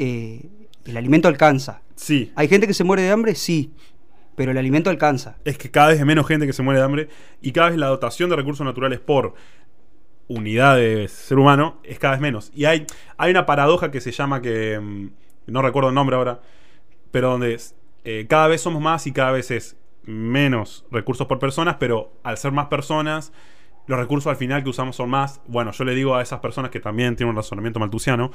el 0.85 0.97
alimento 0.97 1.27
alcanza. 1.27 1.81
Sí, 1.95 2.31
¿Hay 2.35 2.47
gente 2.47 2.65
que 2.65 2.73
se 2.73 2.83
muere 2.85 3.03
de 3.03 3.11
hambre? 3.11 3.35
Sí. 3.35 3.73
pero 4.35 4.51
el 4.51 4.57
alimento 4.57 4.89
alcanza. 4.89 5.35
es 5.43 5.57
que 5.57 5.69
cada 5.69 5.89
vez 5.89 5.99
hay 5.99 6.05
menos 6.05 6.25
gente 6.25 6.47
que 6.47 6.53
se 6.53 6.63
muere 6.63 6.79
de 6.79 6.85
hambre 6.85 7.09
y 7.41 7.51
cada 7.51 7.69
vez 7.71 7.77
la 7.77 7.87
dotación 7.87 8.29
de 8.29 8.37
recursos 8.37 8.65
naturales 8.65 8.99
por 9.01 9.33
unidad 10.29 10.77
de 10.77 11.09
ser 11.09 11.37
humano 11.37 11.81
es 11.83 11.99
cada 11.99 12.13
vez 12.13 12.21
menos. 12.21 12.51
Y 12.55 12.65
hay, 12.65 12.85
hay 13.17 13.31
una 13.31 13.45
paradoja 13.45 13.91
que 13.91 13.99
se 13.99 14.11
llama 14.11 14.41
que. 14.41 14.79
mm, 14.79 15.09
No 15.47 15.61
recuerdo 15.61 15.89
el 15.89 15.95
nombre 15.95 16.15
ahora. 16.15 16.39
Pero 17.11 17.31
donde 17.31 17.59
eh, 18.05 18.27
cada 18.29 18.47
vez 18.47 18.61
somos 18.61 18.81
más 18.81 19.05
y 19.07 19.11
cada 19.11 19.31
vez 19.31 19.51
es 19.51 19.75
menos 20.03 20.85
recursos 20.91 21.27
por 21.27 21.39
personas, 21.39 21.75
pero 21.79 22.13
al 22.23 22.37
ser 22.37 22.51
más 22.51 22.67
personas, 22.67 23.33
los 23.87 23.99
recursos 23.99 24.29
al 24.29 24.37
final 24.37 24.63
que 24.63 24.69
usamos 24.69 24.95
son 24.95 25.09
más. 25.09 25.41
Bueno, 25.47 25.71
yo 25.71 25.83
le 25.83 25.95
digo 25.95 26.15
a 26.15 26.21
esas 26.21 26.39
personas 26.39 26.71
que 26.71 26.79
también 26.79 27.15
tienen 27.15 27.31
un 27.31 27.35
razonamiento 27.35 27.79
maltusiano, 27.79 28.31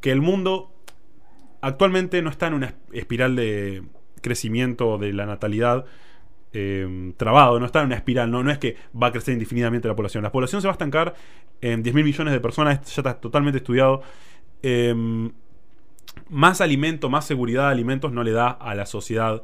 que 0.00 0.10
el 0.12 0.22
mundo 0.22 0.72
actualmente 1.60 2.22
no 2.22 2.30
está 2.30 2.46
en 2.46 2.54
una 2.54 2.74
espiral 2.92 3.36
de 3.36 3.82
crecimiento 4.22 4.98
de 4.98 5.12
la 5.12 5.26
natalidad 5.26 5.84
eh, 6.58 7.12
trabado, 7.18 7.60
no 7.60 7.66
está 7.66 7.80
en 7.80 7.86
una 7.86 7.96
espiral, 7.96 8.30
no, 8.30 8.42
no 8.42 8.50
es 8.50 8.56
que 8.56 8.76
va 9.00 9.08
a 9.08 9.12
crecer 9.12 9.34
indefinidamente 9.34 9.88
la 9.88 9.94
población. 9.94 10.22
La 10.22 10.32
población 10.32 10.62
se 10.62 10.68
va 10.68 10.72
a 10.72 10.76
estancar 10.76 11.14
en 11.60 11.82
10 11.82 11.94
mil 11.94 12.04
millones 12.04 12.32
de 12.32 12.40
personas, 12.40 12.80
ya 12.94 13.00
está 13.00 13.20
totalmente 13.20 13.58
estudiado. 13.58 14.00
Eh, 14.62 14.94
más 16.30 16.62
alimento, 16.62 17.10
más 17.10 17.26
seguridad 17.26 17.64
de 17.64 17.72
alimentos 17.72 18.10
no 18.10 18.24
le 18.24 18.32
da 18.32 18.48
a 18.48 18.74
la 18.74 18.86
sociedad 18.86 19.42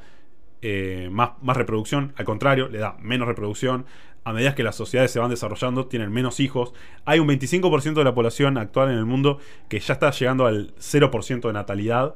eh, 0.62 1.08
más, 1.12 1.32
más 1.42 1.56
reproducción, 1.56 2.14
al 2.16 2.24
contrario, 2.24 2.68
le 2.68 2.78
da 2.78 2.96
menos 3.00 3.28
reproducción. 3.28 3.84
A 4.24 4.32
medida 4.32 4.54
que 4.54 4.62
las 4.62 4.76
sociedades 4.76 5.10
se 5.10 5.18
van 5.18 5.28
desarrollando, 5.28 5.86
tienen 5.88 6.12
menos 6.12 6.40
hijos. 6.40 6.72
Hay 7.04 7.18
un 7.18 7.28
25% 7.28 7.94
de 7.94 8.04
la 8.04 8.14
población 8.14 8.56
actual 8.56 8.90
en 8.90 8.96
el 8.96 9.04
mundo 9.04 9.38
que 9.68 9.80
ya 9.80 9.94
está 9.94 10.12
llegando 10.12 10.46
al 10.46 10.74
0% 10.76 11.48
de 11.48 11.52
natalidad. 11.52 12.14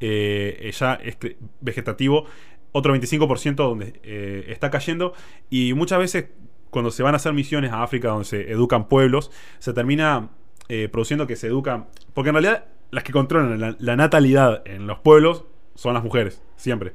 Eh, 0.00 0.72
ya 0.76 0.94
es 0.94 1.16
vegetativo. 1.60 2.26
Otro 2.76 2.92
25% 2.94 3.54
donde 3.54 4.00
eh, 4.02 4.46
está 4.48 4.68
cayendo. 4.70 5.12
Y 5.48 5.74
muchas 5.74 5.98
veces, 6.00 6.26
cuando 6.70 6.90
se 6.90 7.02
van 7.04 7.14
a 7.14 7.16
hacer 7.18 7.32
misiones 7.32 7.70
a 7.72 7.82
África, 7.84 8.08
donde 8.08 8.24
se 8.24 8.50
educan 8.50 8.88
pueblos, 8.88 9.30
se 9.60 9.72
termina 9.72 10.30
eh, 10.68 10.88
produciendo 10.90 11.26
que 11.28 11.36
se 11.36 11.46
educan. 11.46 11.86
Porque 12.14 12.30
en 12.30 12.34
realidad, 12.34 12.64
las 12.90 13.04
que 13.04 13.12
controlan 13.12 13.60
la, 13.60 13.76
la 13.78 13.96
natalidad 13.96 14.62
en 14.66 14.86
los 14.88 14.98
pueblos 14.98 15.44
son 15.76 15.94
las 15.94 16.02
mujeres, 16.02 16.42
siempre. 16.56 16.94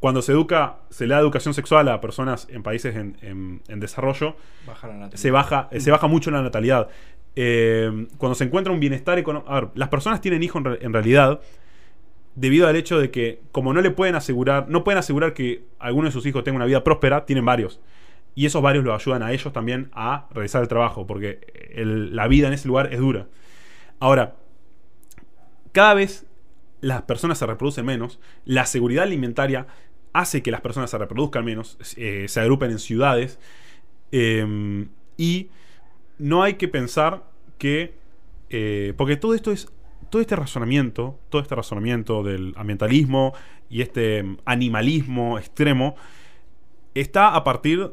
Cuando 0.00 0.22
se 0.22 0.32
educa, 0.32 0.78
se 0.90 1.06
le 1.06 1.14
da 1.14 1.20
educación 1.20 1.54
sexual 1.54 1.88
a 1.88 2.00
personas 2.00 2.48
en 2.50 2.64
países 2.64 2.96
en, 2.96 3.16
en- 3.22 3.62
en 3.68 3.78
desarrollo, 3.78 4.34
se 5.18 5.30
baja, 5.30 5.68
eh, 5.70 5.78
se 5.78 5.92
baja 5.92 6.08
mucho 6.08 6.32
la 6.32 6.42
natalidad. 6.42 6.88
Eh, 7.36 8.08
cuando 8.18 8.34
se 8.34 8.42
encuentra 8.44 8.72
un 8.72 8.80
bienestar 8.80 9.18
económico. 9.18 9.50
A 9.52 9.60
ver, 9.60 9.68
las 9.76 9.88
personas 9.88 10.20
tienen 10.20 10.42
hijos 10.42 10.58
en, 10.60 10.64
re- 10.64 10.78
en 10.84 10.92
realidad 10.92 11.40
debido 12.34 12.66
al 12.66 12.76
hecho 12.76 12.98
de 12.98 13.10
que, 13.10 13.40
como 13.52 13.72
no 13.72 13.80
le 13.80 13.90
pueden 13.90 14.14
asegurar, 14.14 14.68
no 14.68 14.84
pueden 14.84 14.98
asegurar 14.98 15.34
que 15.34 15.64
alguno 15.78 16.06
de 16.06 16.12
sus 16.12 16.26
hijos 16.26 16.44
tenga 16.44 16.56
una 16.56 16.66
vida 16.66 16.84
próspera, 16.84 17.26
tienen 17.26 17.44
varios. 17.44 17.80
Y 18.34 18.46
esos 18.46 18.62
varios 18.62 18.84
los 18.84 18.94
ayudan 18.94 19.22
a 19.22 19.32
ellos 19.32 19.52
también 19.52 19.90
a 19.92 20.28
realizar 20.32 20.62
el 20.62 20.68
trabajo, 20.68 21.06
porque 21.06 21.40
la 21.74 22.28
vida 22.28 22.48
en 22.48 22.54
ese 22.54 22.68
lugar 22.68 22.92
es 22.92 22.98
dura. 22.98 23.28
Ahora, 24.00 24.36
cada 25.72 25.94
vez 25.94 26.26
las 26.80 27.02
personas 27.02 27.38
se 27.38 27.46
reproducen 27.46 27.86
menos, 27.86 28.18
la 28.44 28.66
seguridad 28.66 29.04
alimentaria 29.04 29.66
hace 30.12 30.42
que 30.42 30.50
las 30.50 30.60
personas 30.60 30.90
se 30.90 30.98
reproduzcan 30.98 31.44
menos, 31.44 31.78
eh, 31.96 32.26
se 32.28 32.40
agrupen 32.40 32.70
en 32.70 32.78
ciudades, 32.78 33.38
eh, 34.10 34.86
y 35.16 35.50
no 36.18 36.42
hay 36.42 36.54
que 36.54 36.68
pensar 36.68 37.24
que, 37.58 37.94
eh, 38.50 38.94
porque 38.96 39.16
todo 39.16 39.34
esto 39.34 39.52
es, 39.52 39.72
todo 40.12 40.20
este 40.20 40.36
razonamiento, 40.36 41.18
todo 41.30 41.40
este 41.40 41.54
razonamiento 41.54 42.22
del 42.22 42.52
ambientalismo 42.58 43.32
y 43.70 43.80
este 43.80 44.22
mm, 44.22 44.36
animalismo 44.44 45.38
extremo, 45.38 45.96
está 46.94 47.34
a 47.34 47.42
partir 47.44 47.92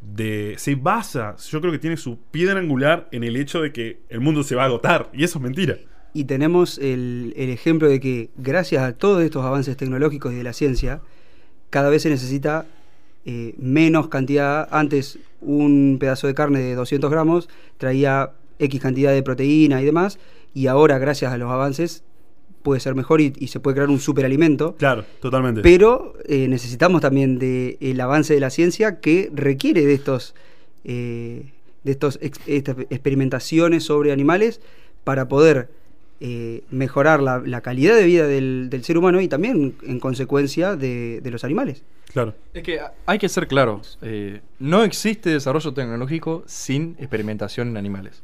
de, 0.00 0.54
se 0.56 0.74
basa, 0.74 1.36
yo 1.36 1.60
creo 1.60 1.70
que 1.70 1.78
tiene 1.78 1.98
su 1.98 2.18
piedra 2.30 2.58
angular 2.58 3.08
en 3.12 3.24
el 3.24 3.36
hecho 3.36 3.60
de 3.60 3.74
que 3.74 4.00
el 4.08 4.20
mundo 4.20 4.42
se 4.42 4.54
va 4.54 4.62
a 4.62 4.66
agotar, 4.66 5.10
y 5.12 5.22
eso 5.22 5.38
es 5.38 5.42
mentira. 5.42 5.76
Y 6.14 6.24
tenemos 6.24 6.78
el, 6.78 7.34
ejemplo 7.36 7.90
de 7.90 8.00
que 8.00 8.30
gracias 8.38 8.82
a 8.82 8.94
todos 8.94 9.22
estos 9.22 9.44
avances 9.44 9.76
tecnológicos 9.76 10.32
y 10.32 10.36
de 10.36 10.44
la 10.44 10.54
ciencia, 10.54 11.02
cada 11.68 11.90
vez 11.90 12.00
se 12.00 12.08
necesita 12.08 12.64
eh, 13.26 13.54
menos 13.58 14.08
cantidad. 14.08 14.66
Antes 14.70 15.18
un 15.42 15.98
pedazo 16.00 16.26
de 16.26 16.32
carne 16.32 16.60
de 16.60 16.74
200 16.74 17.10
gramos 17.10 17.50
traía 17.76 18.32
X 18.58 18.80
cantidad 18.80 19.12
de 19.12 19.22
proteína 19.22 19.82
y 19.82 19.84
demás, 19.84 20.18
y 20.54 20.66
ahora 20.66 20.98
gracias 20.98 21.32
a 21.32 21.38
los 21.38 21.50
avances 21.50 22.02
puede 22.62 22.80
ser 22.80 22.94
mejor 22.94 23.20
y, 23.22 23.32
y 23.38 23.48
se 23.48 23.58
puede 23.60 23.76
crear 23.76 23.88
un 23.88 24.00
superalimento. 24.00 24.76
Claro, 24.76 25.04
totalmente. 25.20 25.62
Pero 25.62 26.14
eh, 26.26 26.46
necesitamos 26.48 27.00
también 27.00 27.38
del 27.38 28.00
avance 28.00 28.34
de 28.34 28.40
la 28.40 28.50
ciencia 28.50 29.00
que 29.00 29.30
requiere 29.34 29.86
de 29.86 29.94
estos 29.94 30.34
eh, 30.84 31.52
de 31.84 31.92
estos 31.92 32.18
ex- 32.20 32.40
estas 32.46 32.76
experimentaciones 32.90 33.84
sobre 33.84 34.12
animales 34.12 34.60
para 35.04 35.28
poder 35.28 35.70
eh, 36.20 36.62
mejorar 36.70 37.22
la, 37.22 37.38
la 37.38 37.62
calidad 37.62 37.96
de 37.96 38.04
vida 38.04 38.26
del, 38.26 38.68
del 38.68 38.84
ser 38.84 38.98
humano 38.98 39.22
y 39.22 39.28
también 39.28 39.74
en 39.82 39.98
consecuencia 39.98 40.76
de, 40.76 41.20
de 41.22 41.30
los 41.30 41.44
animales. 41.44 41.82
claro. 42.12 42.34
Es 42.52 42.62
que 42.62 42.78
hay 43.06 43.18
que 43.18 43.28
ser 43.30 43.46
claros. 43.48 43.98
eh, 44.02 44.42
no 44.58 44.84
existe 44.84 45.30
desarrollo 45.30 45.72
tecnológico 45.72 46.42
sin 46.46 46.94
experimentación 46.98 47.68
en 47.68 47.78
animales. 47.78 48.22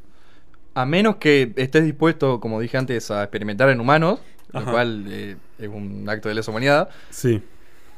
A 0.77 0.85
menos 0.85 1.15
que 1.15 1.53
estés 1.55 1.83
dispuesto, 1.83 2.39
como 2.39 2.59
dije 2.59 2.77
antes, 2.77 3.09
a 3.09 3.23
experimentar 3.23 3.69
en 3.69 3.79
humanos, 3.79 4.19
Ajá. 4.53 4.65
lo 4.65 4.71
cual 4.71 5.05
eh, 5.09 5.35
es 5.57 5.67
un 5.69 6.05
acto 6.07 6.29
de 6.29 6.35
lesa 6.35 6.51
humanidad. 6.51 6.89
Sí. 7.09 7.41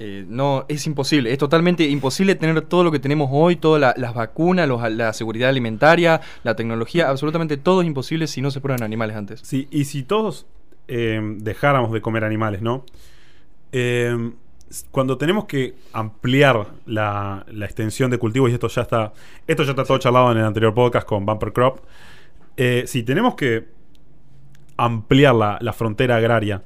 eh, 0.02 0.24
no, 0.30 0.64
es 0.70 0.88
imposible. 0.88 1.30
Es 1.34 1.38
totalmente 1.38 1.84
imposible 1.84 2.36
tener 2.36 2.62
todo 2.62 2.86
lo 2.86 2.92
que 2.92 3.00
tenemos 3.00 3.28
hoy, 3.34 3.58
todas 3.58 3.82
la- 3.82 3.94
las 3.98 4.14
vacunas, 4.14 4.66
los- 4.66 4.90
la 4.94 5.12
seguridad 5.12 5.50
alimentaria, 5.50 6.22
la 6.44 6.56
tecnología, 6.56 7.10
absolutamente 7.10 7.58
todo 7.58 7.82
es 7.82 7.88
imposible 7.88 8.26
si 8.28 8.42
no 8.42 8.50
se 8.50 8.62
prueban 8.62 8.82
animales 8.82 9.18
antes. 9.18 9.42
Sí, 9.44 9.68
y 9.72 9.84
si 9.84 10.04
todos 10.04 10.46
eh, 10.88 11.20
dejáramos 11.40 11.92
de 11.92 12.00
comer 12.02 12.24
animales, 12.24 12.62
¿no? 12.62 12.86
Eh, 13.72 14.32
s- 14.70 14.86
cuando 14.92 15.18
tenemos 15.18 15.46
que 15.46 15.76
ampliar 15.94 16.68
la, 16.86 17.46
la 17.52 17.66
extensión 17.66 18.10
de 18.10 18.18
cultivos, 18.18 18.50
y 18.50 18.54
esto 18.54 18.68
ya 18.70 18.84
está. 18.84 19.14
Esto 19.48 19.64
ya 19.64 19.72
está 19.72 19.84
todo 19.84 19.98
charlado 19.98 20.32
en 20.32 20.38
el 20.38 20.46
anterior 20.46 20.74
podcast 20.74 21.06
con 21.06 21.26
Bumper 21.26 21.52
Crop. 21.54 21.80
Eh, 22.60 22.84
si 22.88 23.04
tenemos 23.04 23.36
que 23.36 23.70
ampliar 24.78 25.36
la, 25.36 25.58
la 25.62 25.74
frontera 25.74 26.18
agraria 26.18 26.64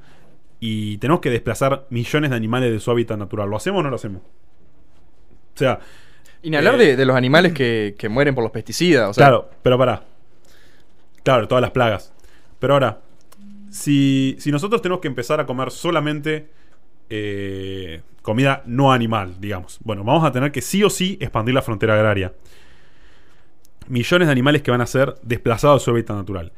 y 0.60 0.98
tenemos 0.98 1.20
que 1.20 1.30
desplazar 1.30 1.86
millones 1.90 2.30
de 2.30 2.36
animales 2.36 2.72
de 2.72 2.80
su 2.80 2.90
hábitat 2.90 3.18
natural, 3.18 3.48
¿lo 3.50 3.56
hacemos 3.56 3.80
o 3.80 3.82
no 3.84 3.90
lo 3.90 3.96
hacemos? 3.96 4.22
O 5.54 5.58
sea, 5.58 5.80
Y 6.42 6.50
ni 6.50 6.56
hablar 6.56 6.76
Eh, 6.76 6.78
de, 6.78 6.96
de 6.96 7.06
los 7.06 7.16
animales 7.16 7.52
que, 7.52 7.94
que 7.98 8.08
mueren 8.08 8.34
por 8.34 8.44
los 8.44 8.52
pesticidas. 8.52 9.08
O 9.10 9.14
sea, 9.14 9.28
claro, 9.28 9.50
pero 9.62 9.78
pará. 9.78 10.04
Claro, 11.22 11.48
todas 11.48 11.62
las 11.62 11.70
plagas. 11.70 12.12
Pero 12.58 12.74
ahora, 12.74 13.00
si, 13.70 14.36
si 14.38 14.50
nosotros 14.52 14.82
tenemos 14.82 15.00
que 15.00 15.08
empezar 15.08 15.40
a 15.40 15.46
comer 15.46 15.70
solamente 15.70 16.50
eh, 17.10 18.02
comida 18.22 18.62
no 18.66 18.92
animal, 18.92 19.36
digamos, 19.40 19.78
bueno, 19.84 20.04
vamos 20.04 20.24
a 20.24 20.32
tener 20.32 20.52
que 20.52 20.62
sí 20.62 20.82
o 20.84 20.90
sí 20.90 21.18
expandir 21.20 21.54
la 21.54 21.62
frontera 21.62 21.94
agraria. 21.94 22.32
Millones 23.88 24.28
de 24.28 24.32
animales 24.32 24.62
que 24.62 24.70
van 24.70 24.80
a 24.80 24.86
ser 24.86 25.14
desplazados 25.22 25.80
de 25.80 25.84
su 25.84 25.90
hábitat 25.90 26.16
natural. 26.16 26.52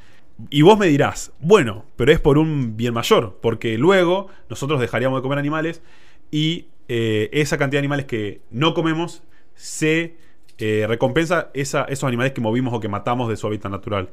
Y 0.50 0.62
vos 0.62 0.78
me 0.78 0.86
dirás, 0.86 1.32
bueno, 1.40 1.84
pero 1.96 2.12
es 2.12 2.20
por 2.20 2.38
un 2.38 2.76
bien 2.76 2.92
mayor, 2.92 3.38
porque 3.40 3.78
luego 3.78 4.28
nosotros 4.50 4.80
dejaríamos 4.80 5.18
de 5.18 5.22
comer 5.22 5.38
animales 5.38 5.82
y 6.30 6.66
eh, 6.88 7.30
esa 7.32 7.56
cantidad 7.56 7.78
de 7.78 7.86
animales 7.86 8.06
que 8.06 8.42
no 8.50 8.74
comemos 8.74 9.22
se 9.54 10.16
eh, 10.58 10.84
recompensa 10.88 11.50
esos 11.54 12.04
animales 12.04 12.32
que 12.32 12.40
movimos 12.40 12.72
o 12.74 12.80
que 12.80 12.88
matamos 12.88 13.28
de 13.28 13.36
su 13.36 13.46
hábitat 13.46 13.70
natural. 13.70 14.10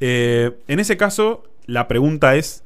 Eh, 0.00 0.56
en 0.66 0.80
ese 0.80 0.96
caso, 0.96 1.44
la 1.66 1.88
pregunta 1.88 2.36
es, 2.36 2.64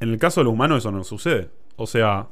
en 0.00 0.10
el 0.10 0.18
caso 0.18 0.40
de 0.40 0.44
los 0.44 0.54
humanos 0.54 0.78
eso 0.78 0.92
no 0.92 1.04
sucede. 1.04 1.48
O 1.76 1.86
sea, 1.86 2.28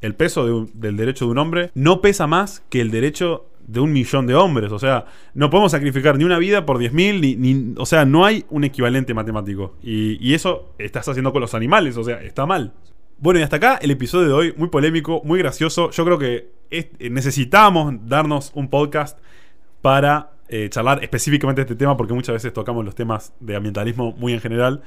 el 0.00 0.14
peso 0.14 0.66
del 0.74 0.96
derecho 0.96 1.24
de 1.26 1.30
un 1.30 1.38
hombre 1.38 1.70
no 1.74 2.00
pesa 2.00 2.26
más 2.26 2.62
que 2.68 2.80
el 2.80 2.90
derecho 2.90 3.46
de 3.66 3.80
un 3.80 3.92
millón 3.92 4.26
de 4.26 4.34
hombres. 4.34 4.72
O 4.72 4.78
sea, 4.78 5.06
no 5.34 5.50
podemos 5.50 5.72
sacrificar 5.72 6.16
ni 6.18 6.24
una 6.24 6.38
vida 6.38 6.64
por 6.66 6.78
10.000, 6.78 7.20
ni, 7.20 7.36
ni- 7.36 7.74
o 7.78 7.86
sea, 7.86 8.04
no 8.04 8.24
hay 8.24 8.44
un 8.50 8.64
equivalente 8.64 9.14
matemático. 9.14 9.74
Y, 9.82 10.18
y 10.26 10.34
eso 10.34 10.74
estás 10.78 11.08
haciendo 11.08 11.32
con 11.32 11.40
los 11.40 11.54
animales, 11.54 11.96
o 11.96 12.04
sea, 12.04 12.22
está 12.22 12.46
mal. 12.46 12.72
Bueno, 13.18 13.40
y 13.40 13.42
hasta 13.42 13.56
acá 13.56 13.78
el 13.80 13.90
episodio 13.90 14.26
de 14.28 14.32
hoy, 14.34 14.54
muy 14.56 14.68
polémico, 14.68 15.22
muy 15.24 15.38
gracioso. 15.38 15.90
Yo 15.90 16.04
creo 16.04 16.18
que 16.18 16.48
es- 16.70 16.88
necesitamos 16.98 17.94
darnos 18.06 18.50
un 18.54 18.68
podcast 18.68 19.18
para 19.82 20.30
eh, 20.48 20.68
charlar 20.70 21.02
específicamente 21.02 21.62
este 21.62 21.74
tema, 21.74 21.96
porque 21.96 22.12
muchas 22.12 22.34
veces 22.34 22.52
tocamos 22.52 22.84
los 22.84 22.94
temas 22.94 23.32
de 23.40 23.56
ambientalismo 23.56 24.12
muy 24.18 24.32
en 24.34 24.40
general. 24.40 24.82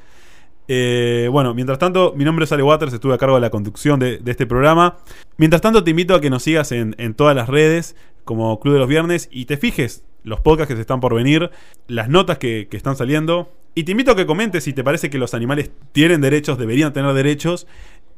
Eh, 0.67 1.29
bueno, 1.31 1.53
mientras 1.53 1.79
tanto, 1.79 2.13
mi 2.15 2.25
nombre 2.25 2.43
es 2.45 2.51
Ale 2.51 2.61
Waters, 2.63 2.93
estuve 2.93 3.13
a 3.13 3.17
cargo 3.17 3.35
de 3.35 3.41
la 3.41 3.49
conducción 3.49 3.99
de, 3.99 4.21
este 4.25 4.45
programa. 4.45 4.97
Mientras 5.37 5.61
tanto, 5.61 5.83
te 5.83 5.91
invito 5.91 6.13
a 6.13 6.21
que 6.21 6.29
nos 6.29 6.43
sigas 6.43 6.71
en 6.71 7.13
todas 7.15 7.35
las 7.35 7.47
redes, 7.47 7.95
como 8.27 8.59
Club 8.59 8.75
de 8.75 8.79
los 8.79 8.87
Viernes, 8.87 9.27
y 9.31 9.45
te 9.45 9.57
fijes 9.57 10.03
los 10.23 10.41
podcasts 10.41 10.67
que 10.67 10.75
se 10.75 10.81
están 10.81 10.99
por 10.99 11.15
venir, 11.15 11.49
las 11.87 12.09
notas 12.09 12.37
que, 12.37 12.67
que 12.69 12.77
están 12.77 12.95
saliendo. 12.95 13.51
Y 13.73 13.83
te 13.83 13.91
invito 13.91 14.11
a 14.11 14.15
que 14.15 14.27
comentes 14.27 14.63
si 14.65 14.73
te 14.73 14.83
parece 14.83 15.09
que 15.09 15.17
los 15.17 15.33
animales 15.33 15.71
tienen 15.93 16.21
derechos, 16.21 16.59
deberían 16.59 16.93
tener 16.93 17.13
derechos, 17.13 17.65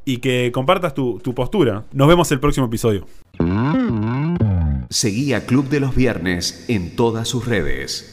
y 0.04 0.18
que 0.18 0.50
compartas 0.52 0.94
tu, 0.94 1.20
tu 1.20 1.34
postura. 1.34 1.84
Nos 1.92 2.08
vemos 2.08 2.30
el 2.32 2.40
próximo 2.40 2.66
episodio. 2.66 3.06
Seguí 4.88 5.32
a 5.32 5.46
Club 5.46 5.68
de 5.68 5.80
los 5.80 5.94
Viernes 5.94 6.64
en 6.68 6.96
todas 6.96 7.28
sus 7.28 7.46
redes. 7.46 8.08